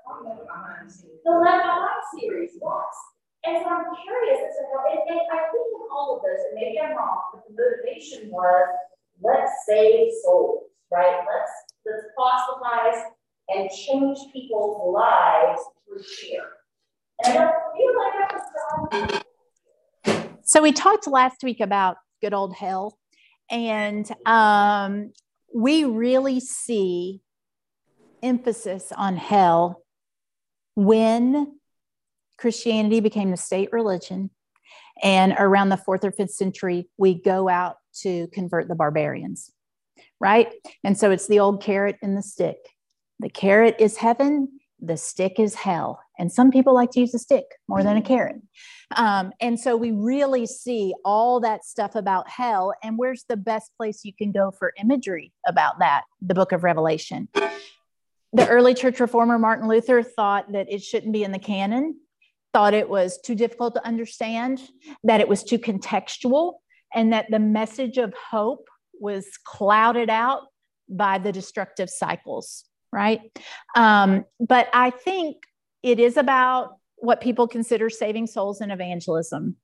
the 1.24 1.34
Left 1.40 1.64
Behind 1.64 2.04
series, 2.12 2.60
yes. 2.60 2.96
And 3.44 3.60
so 3.60 3.68
I'm 3.68 3.88
curious 4.04 4.40
as 4.40 4.56
to 4.56 4.64
how, 4.72 4.88
and, 4.88 5.04
and 5.04 5.20
I 5.32 5.48
think 5.52 5.68
in 5.76 5.84
all 5.92 6.16
of 6.16 6.24
this, 6.24 6.44
and 6.48 6.56
maybe 6.56 6.80
I'm 6.80 6.96
wrong, 6.96 7.24
but 7.34 7.44
the 7.48 7.56
motivation 7.56 8.32
was 8.32 8.68
let's 9.22 9.52
save 9.68 10.12
souls, 10.24 10.64
right? 10.92 11.24
Let's 11.28 11.52
let's 11.86 12.08
proselytize 12.16 13.04
and 13.50 13.70
change 13.70 14.18
people's 14.32 14.80
lives 14.96 15.62
through 15.84 16.04
fear. 16.04 16.63
So 20.44 20.62
we 20.62 20.72
talked 20.72 21.08
last 21.08 21.44
week 21.44 21.60
about 21.60 21.98
good 22.22 22.34
old 22.34 22.54
hell, 22.56 22.98
and 23.50 24.10
um, 24.26 25.14
we 25.54 25.86
really 25.86 26.40
see 26.40 27.22
emphasis 28.22 28.92
on 28.96 29.18
hell 29.18 29.84
when 30.76 31.60
Christianity 32.38 33.00
became 33.00 33.32
the 33.32 33.38
state 33.38 33.70
religion. 33.72 34.30
And 35.02 35.34
around 35.38 35.70
the 35.70 35.78
fourth 35.78 36.06
or 36.06 36.12
fifth 36.12 36.32
century, 36.32 36.88
we 36.98 37.16
go 37.16 37.50
out 37.50 37.78
to 38.02 38.28
convert 38.28 38.68
the 38.68 38.76
barbarians 38.76 39.52
right? 40.24 40.54
And 40.86 40.98
so 40.98 41.12
it's 41.12 41.28
the 41.28 41.42
old 41.42 41.62
carrot 41.62 41.98
and 42.02 42.18
the 42.18 42.22
stick. 42.22 42.58
The 43.20 43.30
carrot 43.30 43.76
is 43.80 43.98
heaven, 43.98 44.60
the 44.86 44.98
stick 44.98 45.40
is 45.40 45.56
hell. 45.56 46.00
And 46.20 46.32
some 46.32 46.52
people 46.52 46.74
like 46.74 46.92
to 46.92 47.00
use 47.00 47.14
a 47.14 47.20
stick 47.20 47.46
more 47.68 47.84
than 47.84 47.98
a 47.98 48.02
carrot. 48.02 48.36
Um, 48.96 49.32
and 49.40 49.60
so 49.60 49.76
we 49.76 49.92
really 49.92 50.46
see 50.46 50.94
all 51.06 51.40
that 51.40 51.66
stuff 51.66 51.96
about 51.96 52.30
hell. 52.30 52.74
And 52.84 52.98
where's 52.98 53.26
the 53.28 53.38
best 53.38 53.72
place 53.78 54.04
you 54.04 54.14
can 54.14 54.32
go 54.32 54.52
for 54.52 54.74
imagery 54.80 55.32
about 55.48 55.80
that? 55.80 56.04
The 56.22 56.36
book 56.36 56.52
of 56.52 56.64
Revelation. 56.64 57.30
The 57.34 58.48
early 58.48 58.74
church 58.74 59.00
reformer 59.00 59.40
Martin 59.40 59.68
Luther 59.68 60.04
thought 60.04 60.52
that 60.52 60.72
it 60.72 60.84
shouldn't 60.84 61.14
be 61.14 61.24
in 61.24 61.32
the 61.32 61.40
canon, 61.40 62.00
thought 62.52 62.74
it 62.74 62.90
was 62.90 63.20
too 63.22 63.36
difficult 63.36 63.76
to 63.76 63.86
understand, 63.86 64.60
that 65.04 65.22
it 65.22 65.28
was 65.28 65.44
too 65.44 65.60
contextual, 65.60 66.56
and 66.94 67.14
that 67.14 67.28
the 67.30 67.40
message 67.40 67.98
of 67.98 68.14
hope 68.14 68.68
was 69.00 69.28
clouded 69.46 70.10
out 70.10 70.42
by 70.90 71.18
the 71.18 71.32
destructive 71.32 71.90
cycles, 71.90 72.66
right? 72.94 73.22
Um, 73.76 74.26
but 74.40 74.70
I 74.74 74.92
think 74.92 75.38
it 75.82 76.00
is 76.00 76.18
about 76.18 76.78
what 76.98 77.20
people 77.20 77.48
consider 77.48 77.90
saving 77.90 78.28
souls 78.28 78.62
and 78.62 78.72
evangelism. 78.72 79.58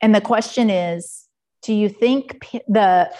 And 0.00 0.14
the 0.14 0.20
question 0.20 0.70
is 0.70 1.26
do 1.62 1.74
you 1.74 1.88
think 1.88 2.38
the 2.68 3.10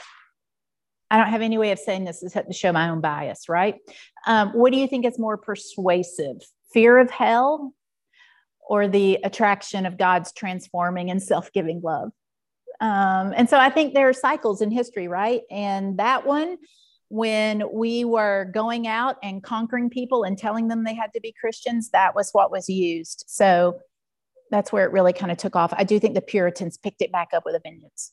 I 1.10 1.18
don't 1.18 1.28
have 1.28 1.42
any 1.42 1.56
way 1.56 1.70
of 1.70 1.78
saying 1.78 2.04
this 2.04 2.22
is 2.22 2.32
to 2.32 2.52
show 2.52 2.72
my 2.72 2.88
own 2.88 3.00
bias, 3.00 3.48
right? 3.48 3.76
Um, 4.26 4.50
what 4.50 4.72
do 4.72 4.78
you 4.78 4.88
think 4.88 5.06
is 5.06 5.18
more 5.18 5.36
persuasive, 5.36 6.38
fear 6.72 6.98
of 6.98 7.10
hell 7.10 7.72
or 8.68 8.88
the 8.88 9.20
attraction 9.22 9.86
of 9.86 9.98
God's 9.98 10.32
transforming 10.32 11.10
and 11.10 11.22
self 11.22 11.52
giving 11.52 11.80
love? 11.82 12.10
Um, 12.80 13.32
and 13.36 13.48
so 13.48 13.56
I 13.56 13.70
think 13.70 13.94
there 13.94 14.08
are 14.08 14.12
cycles 14.12 14.60
in 14.60 14.70
history, 14.70 15.08
right? 15.08 15.42
And 15.50 15.98
that 15.98 16.26
one, 16.26 16.58
when 17.08 17.62
we 17.72 18.04
were 18.04 18.50
going 18.52 18.86
out 18.86 19.16
and 19.22 19.42
conquering 19.42 19.90
people 19.90 20.24
and 20.24 20.36
telling 20.36 20.68
them 20.68 20.84
they 20.84 20.94
had 20.94 21.12
to 21.14 21.20
be 21.20 21.34
Christians, 21.38 21.90
that 21.90 22.14
was 22.14 22.30
what 22.32 22.50
was 22.50 22.68
used. 22.68 23.24
So 23.28 23.80
that's 24.50 24.72
where 24.72 24.84
it 24.84 24.92
really 24.92 25.12
kind 25.12 25.30
of 25.30 25.38
took 25.38 25.56
off. 25.56 25.72
I 25.76 25.84
do 25.84 25.98
think 26.00 26.14
the 26.14 26.20
Puritans 26.20 26.76
picked 26.76 27.02
it 27.02 27.12
back 27.12 27.28
up 27.32 27.44
with 27.44 27.54
a 27.54 27.60
vengeance. 27.60 28.12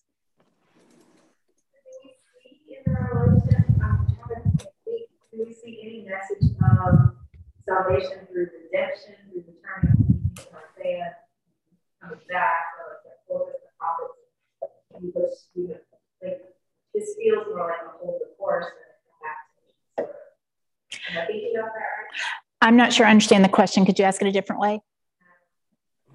Do 5.32 5.44
we 5.46 5.54
see 5.54 5.80
any 5.84 6.08
message 6.08 6.56
of 6.62 6.88
um, 6.88 7.18
salvation 7.68 8.28
through 8.32 8.50
redemption, 8.72 9.16
through 9.32 9.44
the 9.48 9.54
turning 9.66 10.32
of 10.38 10.48
Isaiah 10.78 11.16
coming 12.02 12.20
um, 12.20 12.22
back, 12.30 12.60
or 12.80 13.02
like 13.34 13.48
the 13.50 13.70
prophets 13.80 14.24
because 15.02 15.48
you 15.56 15.70
know, 15.70 15.76
like 16.22 16.53
this 16.94 17.16
feels 17.18 17.48
more 17.48 17.68
like 17.68 17.82
a 17.86 17.98
whole 17.98 18.20
course 18.38 18.66
than 19.98 20.06
a 20.06 20.08
back 20.08 20.14
Am 21.10 21.18
I 21.22 21.26
thinking 21.26 21.54
about 21.56 21.72
that 21.74 21.80
right? 21.80 22.22
I'm 22.62 22.78
not 22.78 22.94
sure 22.94 23.06
I 23.06 23.10
understand 23.10 23.44
the 23.44 23.50
question. 23.50 23.86
Could 23.86 24.00
you 24.00 24.06
ask 24.06 24.22
it 24.22 24.28
a 24.28 24.32
different 24.32 24.62
way? 24.62 24.82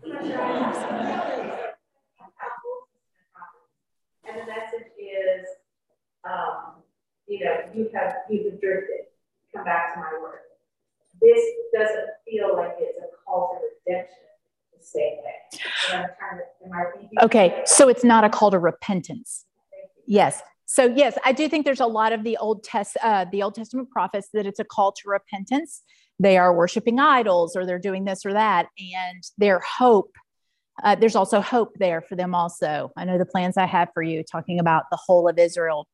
And 0.03 0.14
the 4.35 4.47
message 4.47 4.89
is, 4.99 5.47
um, 6.24 6.83
you 7.26 7.45
know, 7.45 7.57
you 7.74 7.91
have 7.95 8.14
you 8.31 8.51
have 8.51 8.61
drifted. 8.61 9.07
Come 9.55 9.64
back 9.64 9.95
to 9.95 10.01
my 10.01 10.18
word. 10.22 10.41
This 11.20 11.43
doesn't 11.74 12.09
feel 12.26 12.55
like 12.57 12.76
it's 12.79 12.99
a 12.99 13.09
call 13.24 13.61
to 13.61 13.93
redemption 13.93 14.16
the 14.79 14.85
same 14.85 15.18
way. 15.24 15.35
To, 17.16 17.24
Okay, 17.24 17.62
so 17.64 17.89
it's 17.89 18.05
not 18.05 18.24
a 18.24 18.29
call 18.29 18.51
to 18.51 18.59
repentance. 18.59 19.45
Yes. 20.07 20.43
So 20.71 20.85
yes, 20.85 21.16
I 21.25 21.33
do 21.33 21.49
think 21.49 21.64
there's 21.64 21.81
a 21.81 21.87
lot 21.87 22.12
of 22.12 22.25
the 22.25 22.37
Old 22.37 22.62
Test, 22.62 22.99
uh, 23.03 23.25
the 23.33 23.43
Old 23.43 23.55
Testament 23.55 23.91
prophets 23.91 24.29
that 24.35 24.45
it's 24.45 24.61
a 24.61 24.64
call 24.64 24.93
to 24.93 25.09
repentance. 25.09 25.83
They 26.21 26.37
are 26.37 26.55
worshiping 26.55 27.01
idols, 27.01 27.57
or 27.57 27.64
they're 27.64 27.79
doing 27.79 28.05
this 28.05 28.27
or 28.27 28.35
that, 28.35 28.66
and 28.79 29.23
their 29.39 29.61
hope. 29.61 30.14
Uh, 30.85 30.95
there's 30.95 31.16
also 31.16 31.41
hope 31.41 31.73
there 31.79 32.03
for 32.03 32.16
them. 32.16 32.35
Also, 32.35 32.93
I 32.99 33.07
know 33.07 33.16
the 33.16 33.25
plans 33.25 33.57
I 33.57 33.64
have 33.64 33.89
for 33.95 34.03
you, 34.03 34.23
talking 34.23 34.61
about 34.61 34.85
the 34.91 34.99
whole 34.99 35.27
of 35.27 35.39
Israel. 35.39 35.89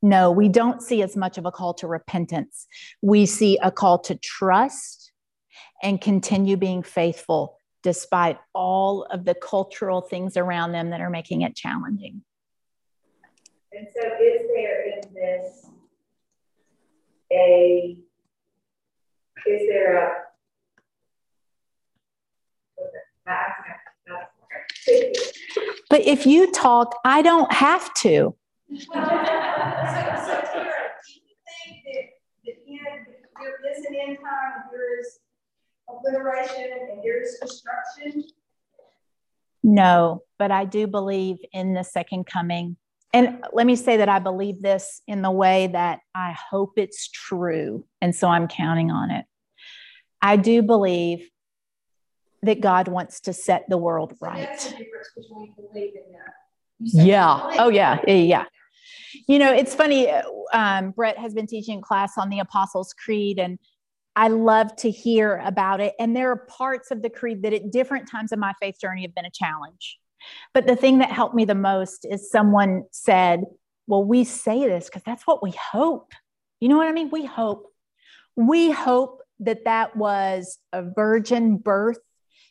No, 0.00 0.30
we 0.30 0.48
don't 0.48 0.80
see 0.80 1.02
as 1.02 1.14
much 1.14 1.36
of 1.36 1.44
a 1.44 1.52
call 1.52 1.74
to 1.74 1.86
repentance. 1.86 2.66
We 3.02 3.26
see 3.26 3.58
a 3.62 3.70
call 3.70 3.98
to 4.04 4.14
trust 4.14 5.12
and 5.82 6.00
continue 6.00 6.56
being 6.56 6.82
faithful 6.82 7.58
despite 7.82 8.38
all 8.54 9.02
of 9.02 9.26
the 9.26 9.34
cultural 9.34 10.00
things 10.00 10.38
around 10.38 10.72
them 10.72 10.90
that 10.90 11.02
are 11.02 11.10
making 11.10 11.42
it 11.42 11.54
challenging. 11.54 12.22
And 13.72 13.86
so, 13.94 14.00
is 14.20 14.48
there 14.52 14.90
in 14.90 15.14
this 15.14 15.66
a, 17.32 17.96
is 19.46 19.62
there 19.68 20.08
a, 20.08 20.10
but 25.88 26.00
if 26.00 26.26
you 26.26 26.50
talk, 26.50 26.96
I 27.04 27.22
don't 27.22 27.52
have 27.52 27.94
to. 27.94 28.34
so, 28.76 28.76
so 28.76 28.90
Tara, 28.90 29.14
do 31.04 31.12
you 31.14 31.36
think 31.46 31.84
that 31.84 32.54
the 32.66 32.72
end, 32.72 33.06
there 33.38 33.72
is 33.72 33.84
an 33.84 33.94
end 33.94 34.18
time, 34.18 34.64
there 34.72 34.98
is 34.98 35.20
obliteration 35.88 36.70
and 36.90 37.04
there 37.04 37.22
is 37.22 37.38
destruction? 37.40 38.24
No, 39.62 40.22
but 40.38 40.50
I 40.50 40.64
do 40.64 40.88
believe 40.88 41.36
in 41.52 41.74
the 41.74 41.84
second 41.84 42.26
coming. 42.26 42.76
And 43.12 43.44
let 43.52 43.66
me 43.66 43.74
say 43.74 43.96
that 43.96 44.08
I 44.08 44.20
believe 44.20 44.62
this 44.62 45.02
in 45.08 45.22
the 45.22 45.30
way 45.30 45.66
that 45.68 46.00
I 46.14 46.36
hope 46.50 46.74
it's 46.76 47.08
true. 47.08 47.84
And 48.00 48.14
so 48.14 48.28
I'm 48.28 48.46
counting 48.46 48.90
on 48.90 49.10
it. 49.10 49.24
I 50.22 50.36
do 50.36 50.62
believe 50.62 51.28
that 52.42 52.60
God 52.60 52.88
wants 52.88 53.20
to 53.22 53.32
set 53.32 53.68
the 53.68 53.76
world 53.76 54.16
right. 54.20 54.74
Yeah. 56.78 57.56
Oh, 57.58 57.68
yeah. 57.68 57.98
Yeah. 58.06 58.44
You 59.26 59.38
know, 59.38 59.52
it's 59.52 59.74
funny. 59.74 60.10
Um, 60.52 60.92
Brett 60.92 61.18
has 61.18 61.34
been 61.34 61.46
teaching 61.46 61.80
class 61.80 62.16
on 62.16 62.28
the 62.30 62.38
Apostles' 62.38 62.94
Creed, 62.94 63.38
and 63.38 63.58
I 64.16 64.28
love 64.28 64.74
to 64.76 64.90
hear 64.90 65.42
about 65.44 65.80
it. 65.80 65.94
And 65.98 66.16
there 66.16 66.30
are 66.30 66.46
parts 66.46 66.90
of 66.90 67.02
the 67.02 67.10
creed 67.10 67.42
that 67.42 67.52
at 67.52 67.70
different 67.70 68.08
times 68.08 68.32
in 68.32 68.40
my 68.40 68.54
faith 68.60 68.76
journey 68.80 69.02
have 69.02 69.14
been 69.14 69.24
a 69.24 69.30
challenge. 69.30 69.98
But 70.54 70.66
the 70.66 70.76
thing 70.76 70.98
that 70.98 71.10
helped 71.10 71.34
me 71.34 71.44
the 71.44 71.54
most 71.54 72.06
is 72.08 72.30
someone 72.30 72.84
said, 72.90 73.44
Well, 73.86 74.04
we 74.04 74.24
say 74.24 74.66
this 74.66 74.86
because 74.86 75.02
that's 75.04 75.26
what 75.26 75.42
we 75.42 75.52
hope. 75.52 76.12
You 76.60 76.68
know 76.68 76.76
what 76.76 76.88
I 76.88 76.92
mean? 76.92 77.10
We 77.10 77.24
hope. 77.24 77.66
We 78.36 78.70
hope 78.70 79.22
that 79.40 79.64
that 79.64 79.96
was 79.96 80.58
a 80.72 80.82
virgin 80.82 81.56
birth 81.56 81.98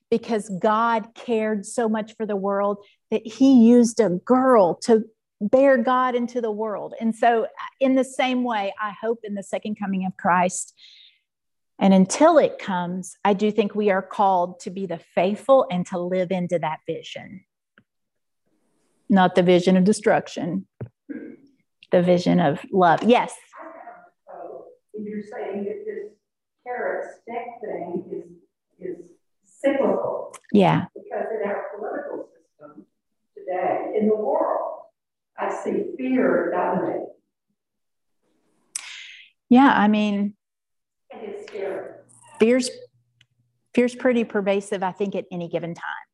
because 0.09 0.49
God 0.61 1.13
cared 1.13 1.65
so 1.65 1.87
much 1.87 2.15
for 2.15 2.25
the 2.25 2.35
world 2.35 2.77
that 3.11 3.25
he 3.25 3.67
used 3.67 3.99
a 3.99 4.09
girl 4.09 4.75
to 4.83 5.05
bear 5.39 5.77
God 5.77 6.15
into 6.15 6.41
the 6.41 6.51
world. 6.51 6.95
And 6.99 7.15
so, 7.15 7.43
uh, 7.43 7.47
in 7.79 7.95
the 7.95 8.03
same 8.03 8.43
way, 8.43 8.73
I 8.81 8.93
hope 8.99 9.19
in 9.23 9.35
the 9.35 9.43
second 9.43 9.75
coming 9.79 10.05
of 10.05 10.17
Christ 10.17 10.73
and 11.79 11.93
until 11.93 12.37
it 12.37 12.59
comes, 12.59 13.15
I 13.23 13.33
do 13.33 13.51
think 13.51 13.73
we 13.73 13.89
are 13.89 14.01
called 14.01 14.59
to 14.61 14.69
be 14.69 14.85
the 14.85 14.99
faithful 15.15 15.65
and 15.71 15.85
to 15.87 15.97
live 15.97 16.29
into 16.29 16.59
that 16.59 16.79
vision. 16.85 17.45
Not 19.09 19.35
the 19.35 19.43
vision 19.43 19.75
of 19.75 19.83
destruction, 19.83 20.67
the 21.91 22.01
vision 22.01 22.39
of 22.39 22.59
love. 22.71 23.03
Yes. 23.03 23.33
You're 25.01 25.23
saying 25.23 25.63
that 25.63 25.85
this 25.85 26.11
carrot 26.65 27.05
stick 27.21 27.45
thing 27.61 28.03
is, 28.11 28.97
is 28.99 29.11
cyclical. 29.45 30.35
Yeah. 30.51 30.85
Because 30.93 31.25
in 31.33 31.49
our 31.49 31.63
political 31.75 32.27
system 32.27 32.85
today, 33.35 33.93
in 33.97 34.09
the 34.09 34.15
world, 34.15 34.81
I 35.37 35.53
see 35.63 35.85
fear 35.97 36.51
dominate. 36.51 37.07
Yeah, 39.47 39.73
I 39.73 39.87
mean, 39.87 40.35
fear's 42.39 42.69
fear's 43.73 43.95
pretty 43.95 44.23
pervasive 44.23 44.81
i 44.81 44.91
think 44.91 45.15
at 45.15 45.25
any 45.31 45.47
given 45.47 45.75
time 45.75 46.08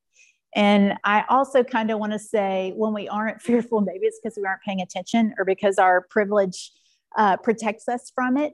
and 0.55 0.93
i 1.03 1.23
also 1.29 1.63
kind 1.63 1.91
of 1.91 1.99
want 1.99 2.11
to 2.11 2.19
say 2.19 2.73
when 2.75 2.93
we 2.93 3.07
aren't 3.07 3.41
fearful 3.47 3.81
maybe 3.81 4.05
it's 4.05 4.19
because 4.21 4.37
we 4.37 4.45
aren't 4.45 4.61
paying 4.61 4.81
attention 4.81 5.33
or 5.37 5.45
because 5.45 5.77
our 5.77 6.05
privilege 6.09 6.71
uh, 7.17 7.37
protects 7.37 7.87
us 7.87 8.11
from 8.13 8.37
it 8.37 8.53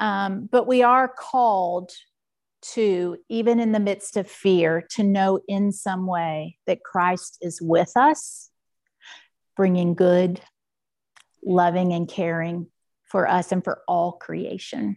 um, 0.00 0.48
but 0.50 0.66
we 0.66 0.82
are 0.82 1.08
called 1.08 1.90
to 2.60 3.16
even 3.28 3.58
in 3.58 3.72
the 3.72 3.80
midst 3.80 4.16
of 4.16 4.28
fear 4.28 4.84
to 4.90 5.02
know 5.02 5.40
in 5.48 5.72
some 5.72 6.06
way 6.06 6.58
that 6.66 6.82
christ 6.84 7.38
is 7.40 7.60
with 7.60 7.92
us 7.96 8.50
bringing 9.56 9.94
good 9.94 10.40
loving 11.44 11.92
and 11.92 12.08
caring 12.08 12.66
for 13.04 13.28
us 13.28 13.52
and 13.52 13.62
for 13.62 13.82
all 13.86 14.12
creation. 14.12 14.96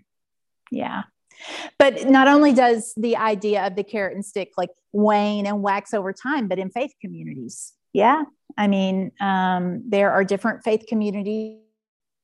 Yeah 0.71 1.03
but 1.77 2.09
not 2.09 2.27
only 2.27 2.53
does 2.53 2.93
the 2.97 3.17
idea 3.17 3.65
of 3.65 3.75
the 3.75 3.83
carrot 3.83 4.15
and 4.15 4.25
stick 4.25 4.51
like 4.57 4.69
wane 4.91 5.45
and 5.45 5.61
wax 5.61 5.93
over 5.93 6.13
time, 6.13 6.47
but 6.47 6.59
in 6.59 6.69
faith 6.69 6.91
communities. 7.01 7.73
Yeah. 7.93 8.23
I 8.57 8.67
mean, 8.67 9.11
um, 9.21 9.83
there 9.87 10.11
are 10.11 10.23
different 10.23 10.63
faith 10.63 10.85
communities 10.87 11.59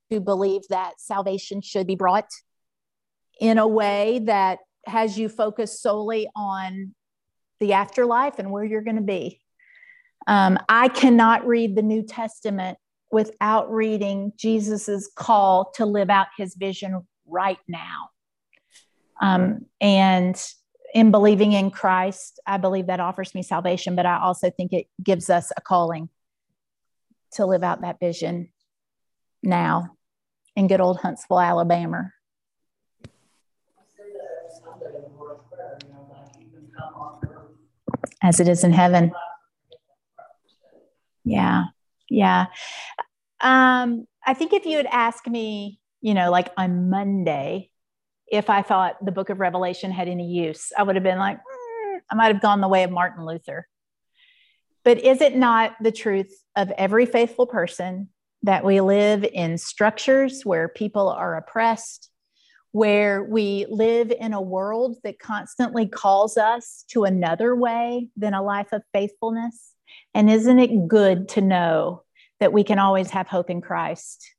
who 0.10 0.20
believe 0.20 0.62
that 0.70 1.00
salvation 1.00 1.62
should 1.62 1.88
be 1.88 1.96
brought 1.96 2.30
in 3.40 3.58
a 3.58 3.68
way 3.68 4.20
that 4.26 4.60
has 4.86 5.18
you 5.18 5.30
focus 5.30 5.82
solely 5.82 6.28
on 6.36 6.94
the 7.60 7.74
afterlife 7.74 8.40
and 8.40 8.52
where 8.52 8.64
you're 8.64 8.82
going 8.82 8.98
to 8.98 9.02
be. 9.02 9.42
Um, 10.28 10.58
I 10.70 10.90
cannot 10.90 11.48
read 11.48 11.76
the 11.76 11.82
New 11.82 12.04
Testament 12.04 12.78
without 13.12 13.72
reading 13.72 14.34
Jesus's 14.36 15.10
call 15.16 15.72
to 15.76 15.86
live 15.86 16.10
out 16.10 16.28
his 16.38 16.56
vision 16.56 17.06
right 17.26 17.60
now. 17.68 18.10
Um, 19.22 19.66
and 19.80 20.36
in 20.94 21.12
believing 21.12 21.54
in 21.54 21.72
Christ, 21.72 22.40
I 22.46 22.58
believe 22.58 22.88
that 22.88 23.00
offers 23.00 23.34
me 23.34 23.44
salvation, 23.44 23.96
but 23.96 24.06
I 24.06 24.20
also 24.20 24.50
think 24.50 24.74
it 24.74 24.88
gives 25.02 25.30
us 25.30 25.52
a 25.56 25.62
calling 25.62 26.10
to 27.34 27.46
live 27.46 27.64
out 27.64 27.82
that 27.82 28.00
vision 28.00 28.50
now 29.42 29.96
in 30.56 30.68
good 30.68 30.82
old 30.82 30.98
Huntsville, 31.00 31.40
Alabama. 31.40 32.12
As 38.22 38.40
it 38.40 38.48
is 38.48 38.64
in 38.64 38.74
heaven. 38.74 39.12
Yeah. 41.24 41.66
Yeah. 42.10 42.48
Um, 43.40 44.06
I 44.26 44.34
think 44.34 44.54
if 44.54 44.66
you 44.66 44.78
had 44.78 44.88
asked 44.88 45.28
me, 45.28 45.80
you 46.02 46.14
know, 46.14 46.30
like 46.30 46.52
on 46.58 46.90
Monday, 46.90 47.71
if 48.32 48.50
I 48.50 48.62
thought 48.62 49.04
the 49.04 49.12
book 49.12 49.30
of 49.30 49.40
Revelation 49.40 49.92
had 49.92 50.08
any 50.08 50.28
use, 50.28 50.72
I 50.78 50.84
would 50.84 50.96
have 50.96 51.04
been 51.04 51.20
like, 51.20 51.38
mm, 51.38 52.00
I 52.10 52.16
might 52.16 52.34
have 52.34 52.42
gone 52.42 52.62
the 52.62 52.68
way 52.70 52.84
of 52.84 52.92
Martin 52.92 53.26
Luther. 53.26 53.68
But 54.84 55.00
is 55.00 55.22
it 55.22 55.36
not 55.36 55.76
the 55.82 55.92
truth 55.92 56.34
of 56.56 56.72
every 56.72 57.06
faithful 57.06 57.46
person 57.46 58.10
that 58.44 58.66
we 58.66 58.82
live 58.82 59.24
in 59.24 59.58
structures 59.58 60.44
where 60.44 60.70
people 60.70 61.10
are 61.10 61.36
oppressed, 61.36 62.10
where 62.72 63.22
we 63.22 63.68
live 63.70 64.12
in 64.18 64.34
a 64.34 64.42
world 64.42 64.96
that 65.04 65.20
constantly 65.20 65.86
calls 65.86 66.38
us 66.38 66.86
to 66.88 67.04
another 67.04 67.54
way 67.54 68.08
than 68.16 68.34
a 68.34 68.42
life 68.42 68.72
of 68.72 68.82
faithfulness? 68.94 69.74
And 70.16 70.32
isn't 70.32 70.60
it 70.60 70.88
good 70.88 71.28
to 71.30 71.42
know 71.42 72.04
that 72.40 72.54
we 72.54 72.64
can 72.64 72.80
always 72.80 73.12
have 73.12 73.28
hope 73.28 73.50
in 73.50 73.62
Christ, 73.62 74.34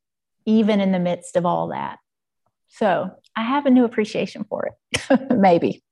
even 0.47 0.81
in 0.81 0.93
the 0.93 0.99
midst 0.99 1.37
of 1.37 1.47
all 1.47 1.69
that? 1.69 1.99
So 2.69 3.11
I 3.35 3.43
have 3.43 3.67
a 3.67 3.71
new 3.71 3.85
appreciation 3.85 4.45
for 4.45 4.71
it, 4.93 5.31
maybe. 5.39 5.83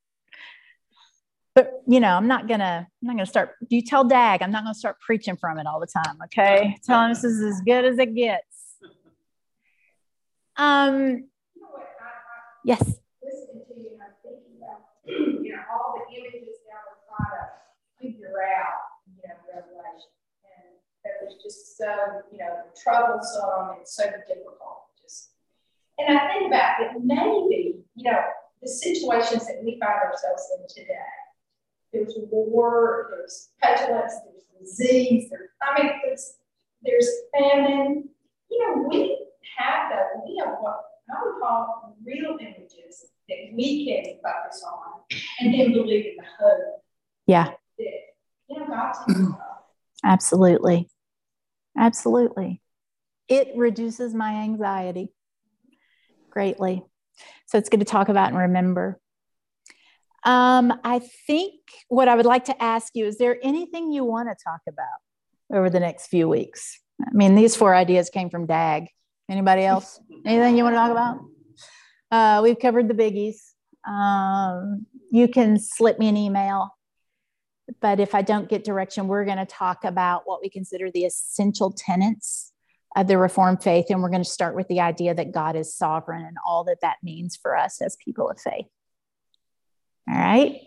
But 1.54 1.82
you 1.86 2.00
know, 2.00 2.10
I'm 2.10 2.28
not 2.28 2.48
gonna, 2.48 2.86
I'm 3.02 3.06
not 3.06 3.14
gonna 3.14 3.26
start. 3.26 3.56
You 3.68 3.82
tell 3.82 4.04
Dag 4.04 4.42
I'm 4.42 4.52
not 4.52 4.62
gonna 4.64 4.74
start 4.74 5.00
preaching 5.00 5.36
from 5.36 5.58
it 5.58 5.66
all 5.66 5.80
the 5.80 5.86
time? 5.86 6.18
Okay, 6.24 6.76
tell 6.84 7.04
him 7.04 7.10
this 7.10 7.24
is 7.24 7.42
as 7.42 7.60
good 7.62 7.84
as 7.84 7.98
it 7.98 8.14
gets. 8.14 8.44
Um, 10.56 11.28
yes. 12.64 13.00
You, 15.06 15.56
know, 15.56 15.62
all 15.72 15.94
the 15.96 16.16
images 16.16 16.50
figure 18.00 18.42
out, 18.56 18.80
you 19.06 19.28
know, 19.28 19.34
Revelation, 19.54 20.10
and 20.44 20.80
that 21.04 21.14
was 21.22 21.36
just 21.42 21.76
so, 21.76 22.22
you 22.32 22.38
know, 22.38 22.64
troublesome 22.82 23.76
and 23.78 23.86
so 23.86 24.04
difficult. 24.26 24.89
And 26.06 26.18
I 26.18 26.32
think 26.32 26.46
about 26.46 26.80
it, 26.80 26.90
maybe, 27.02 27.76
you 27.94 28.10
know, 28.10 28.20
the 28.62 28.68
situations 28.68 29.46
that 29.46 29.60
we 29.62 29.78
find 29.78 30.00
ourselves 30.02 30.48
in 30.58 30.66
today 30.68 30.96
there's 31.92 32.14
war, 32.30 33.08
there's 33.10 33.48
petulance, 33.60 34.14
there's 34.24 34.44
disease, 34.60 35.28
there's, 35.30 35.48
I 35.60 35.82
mean, 35.82 35.92
there's, 36.04 36.34
there's 36.82 37.08
famine. 37.36 38.08
You 38.50 38.58
know, 38.76 38.88
we 38.88 39.18
have 39.58 39.90
that. 39.90 40.06
We 40.24 40.40
have 40.44 40.56
what 40.60 40.80
I 41.10 41.24
would 41.24 41.40
call 41.40 41.96
real 42.04 42.36
images 42.40 43.06
that 43.28 43.36
we 43.52 43.86
can 43.86 44.14
focus 44.22 44.64
on 44.64 45.00
and 45.40 45.54
then 45.54 45.72
believe 45.72 46.06
in 46.06 46.16
the 46.16 46.24
hope. 46.38 46.82
Yeah. 47.26 47.50
That, 47.78 47.86
you 48.48 48.60
know, 48.60 48.66
God's. 48.66 48.98
Absolutely. 50.04 50.88
Absolutely. 51.76 52.62
It 53.28 53.48
reduces 53.56 54.14
my 54.14 54.34
anxiety 54.34 55.12
greatly. 56.30 56.82
So 57.46 57.58
it's 57.58 57.68
good 57.68 57.80
to 57.80 57.86
talk 57.86 58.08
about 58.08 58.28
and 58.28 58.38
remember. 58.38 59.00
Um, 60.24 60.72
I 60.84 61.00
think 61.26 61.54
what 61.88 62.08
I 62.08 62.14
would 62.14 62.26
like 62.26 62.44
to 62.46 62.62
ask 62.62 62.94
you 62.94 63.06
is 63.06 63.18
there 63.18 63.38
anything 63.42 63.90
you 63.90 64.04
want 64.04 64.28
to 64.28 64.36
talk 64.42 64.60
about 64.68 65.56
over 65.56 65.70
the 65.70 65.80
next 65.80 66.08
few 66.08 66.28
weeks? 66.28 66.78
I 67.00 67.10
mean, 67.12 67.34
these 67.34 67.56
four 67.56 67.74
ideas 67.74 68.10
came 68.10 68.28
from 68.28 68.46
DAG. 68.46 68.88
Anybody 69.28 69.62
else? 69.62 70.00
Anything 70.26 70.56
you 70.56 70.64
want 70.64 70.74
to 70.74 70.78
talk 70.78 70.90
about? 70.90 71.20
Uh, 72.10 72.42
we've 72.42 72.58
covered 72.58 72.88
the 72.88 72.94
biggies. 72.94 73.36
Um, 73.88 74.86
you 75.10 75.28
can 75.28 75.58
slip 75.58 75.98
me 75.98 76.08
an 76.08 76.16
email. 76.16 76.76
But 77.80 78.00
if 78.00 78.14
I 78.14 78.22
don't 78.22 78.48
get 78.48 78.64
direction, 78.64 79.06
we're 79.06 79.24
going 79.24 79.38
to 79.38 79.46
talk 79.46 79.84
about 79.84 80.22
what 80.24 80.40
we 80.42 80.50
consider 80.50 80.90
the 80.90 81.04
essential 81.04 81.72
tenets 81.72 82.49
of 82.96 83.06
the 83.06 83.18
Reformed 83.18 83.62
faith. 83.62 83.86
And 83.88 84.02
we're 84.02 84.10
going 84.10 84.24
to 84.24 84.28
start 84.28 84.54
with 84.56 84.68
the 84.68 84.80
idea 84.80 85.14
that 85.14 85.32
God 85.32 85.56
is 85.56 85.74
sovereign 85.74 86.24
and 86.24 86.36
all 86.46 86.64
that 86.64 86.80
that 86.82 86.96
means 87.02 87.36
for 87.40 87.56
us 87.56 87.80
as 87.80 87.96
people 88.04 88.28
of 88.28 88.40
faith. 88.40 88.66
All 90.08 90.18
right. 90.18 90.60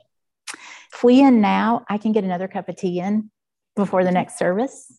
If 0.93 1.03
we 1.03 1.21
end 1.21 1.41
now, 1.41 1.85
I 1.89 1.97
can 1.97 2.11
get 2.11 2.23
another 2.23 2.47
cup 2.47 2.69
of 2.69 2.75
tea 2.75 2.99
in 2.99 3.31
before 3.75 4.03
the 4.03 4.09
mm-hmm. 4.09 4.15
next 4.15 4.37
service. 4.37 4.91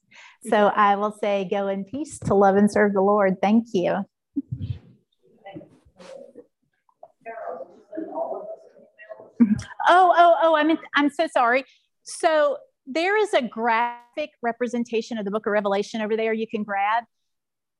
Mm-hmm. 0.44 0.50
So 0.50 0.66
I 0.66 0.96
will 0.96 1.12
say, 1.12 1.48
go 1.50 1.68
in 1.68 1.84
peace 1.84 2.18
to 2.20 2.34
love 2.34 2.56
and 2.56 2.70
serve 2.70 2.92
the 2.92 3.00
Lord. 3.00 3.40
Thank 3.40 3.68
you. 3.72 4.04
Mm-hmm. 9.40 9.54
Oh, 9.88 10.14
oh, 10.16 10.36
oh, 10.42 10.56
I'm, 10.56 10.78
I'm 10.94 11.10
so 11.10 11.26
sorry. 11.26 11.64
So 12.02 12.58
there 12.86 13.16
is 13.16 13.32
a 13.34 13.42
graphic 13.42 14.30
representation 14.42 15.18
of 15.18 15.24
the 15.24 15.30
book 15.30 15.46
of 15.46 15.52
Revelation 15.52 16.00
over 16.00 16.16
there 16.16 16.32
you 16.32 16.46
can 16.46 16.62
grab. 16.62 17.04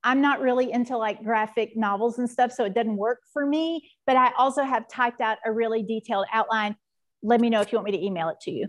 I'm 0.03 0.21
not 0.21 0.41
really 0.41 0.71
into 0.71 0.97
like 0.99 1.23
graphic 1.23 1.77
novels 1.77 2.19
and 2.19 2.29
stuff, 2.29 2.53
so 2.53 2.65
it 2.65 2.75
doesn't 2.75 2.97
work 2.97 3.21
for 3.33 3.47
me. 3.47 3.89
But 4.07 4.17
I 4.17 4.33
also 4.37 4.63
have 4.63 4.87
typed 4.89 5.21
out 5.21 5.39
a 5.45 5.53
really 5.53 5.83
detailed 5.83 6.27
outline. 6.33 6.77
Let 7.23 7.41
me 7.41 7.49
know 7.49 7.63
if 7.63 7.73
you 7.73 7.79
want 7.79 7.87
me 7.87 7.93
to 7.93 8.05
email 8.05 8.29
it 8.29 8.37
to 8.43 8.51
you. 8.51 8.69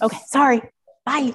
Okay, 0.00 0.18
sorry. 0.26 0.62
Bye. 1.04 1.34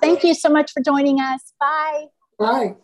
Thank 0.00 0.24
you 0.24 0.34
so 0.34 0.48
much 0.48 0.72
for 0.72 0.80
joining 0.80 1.20
us. 1.20 1.52
Bye. 1.60 2.06
Bye. 2.38 2.76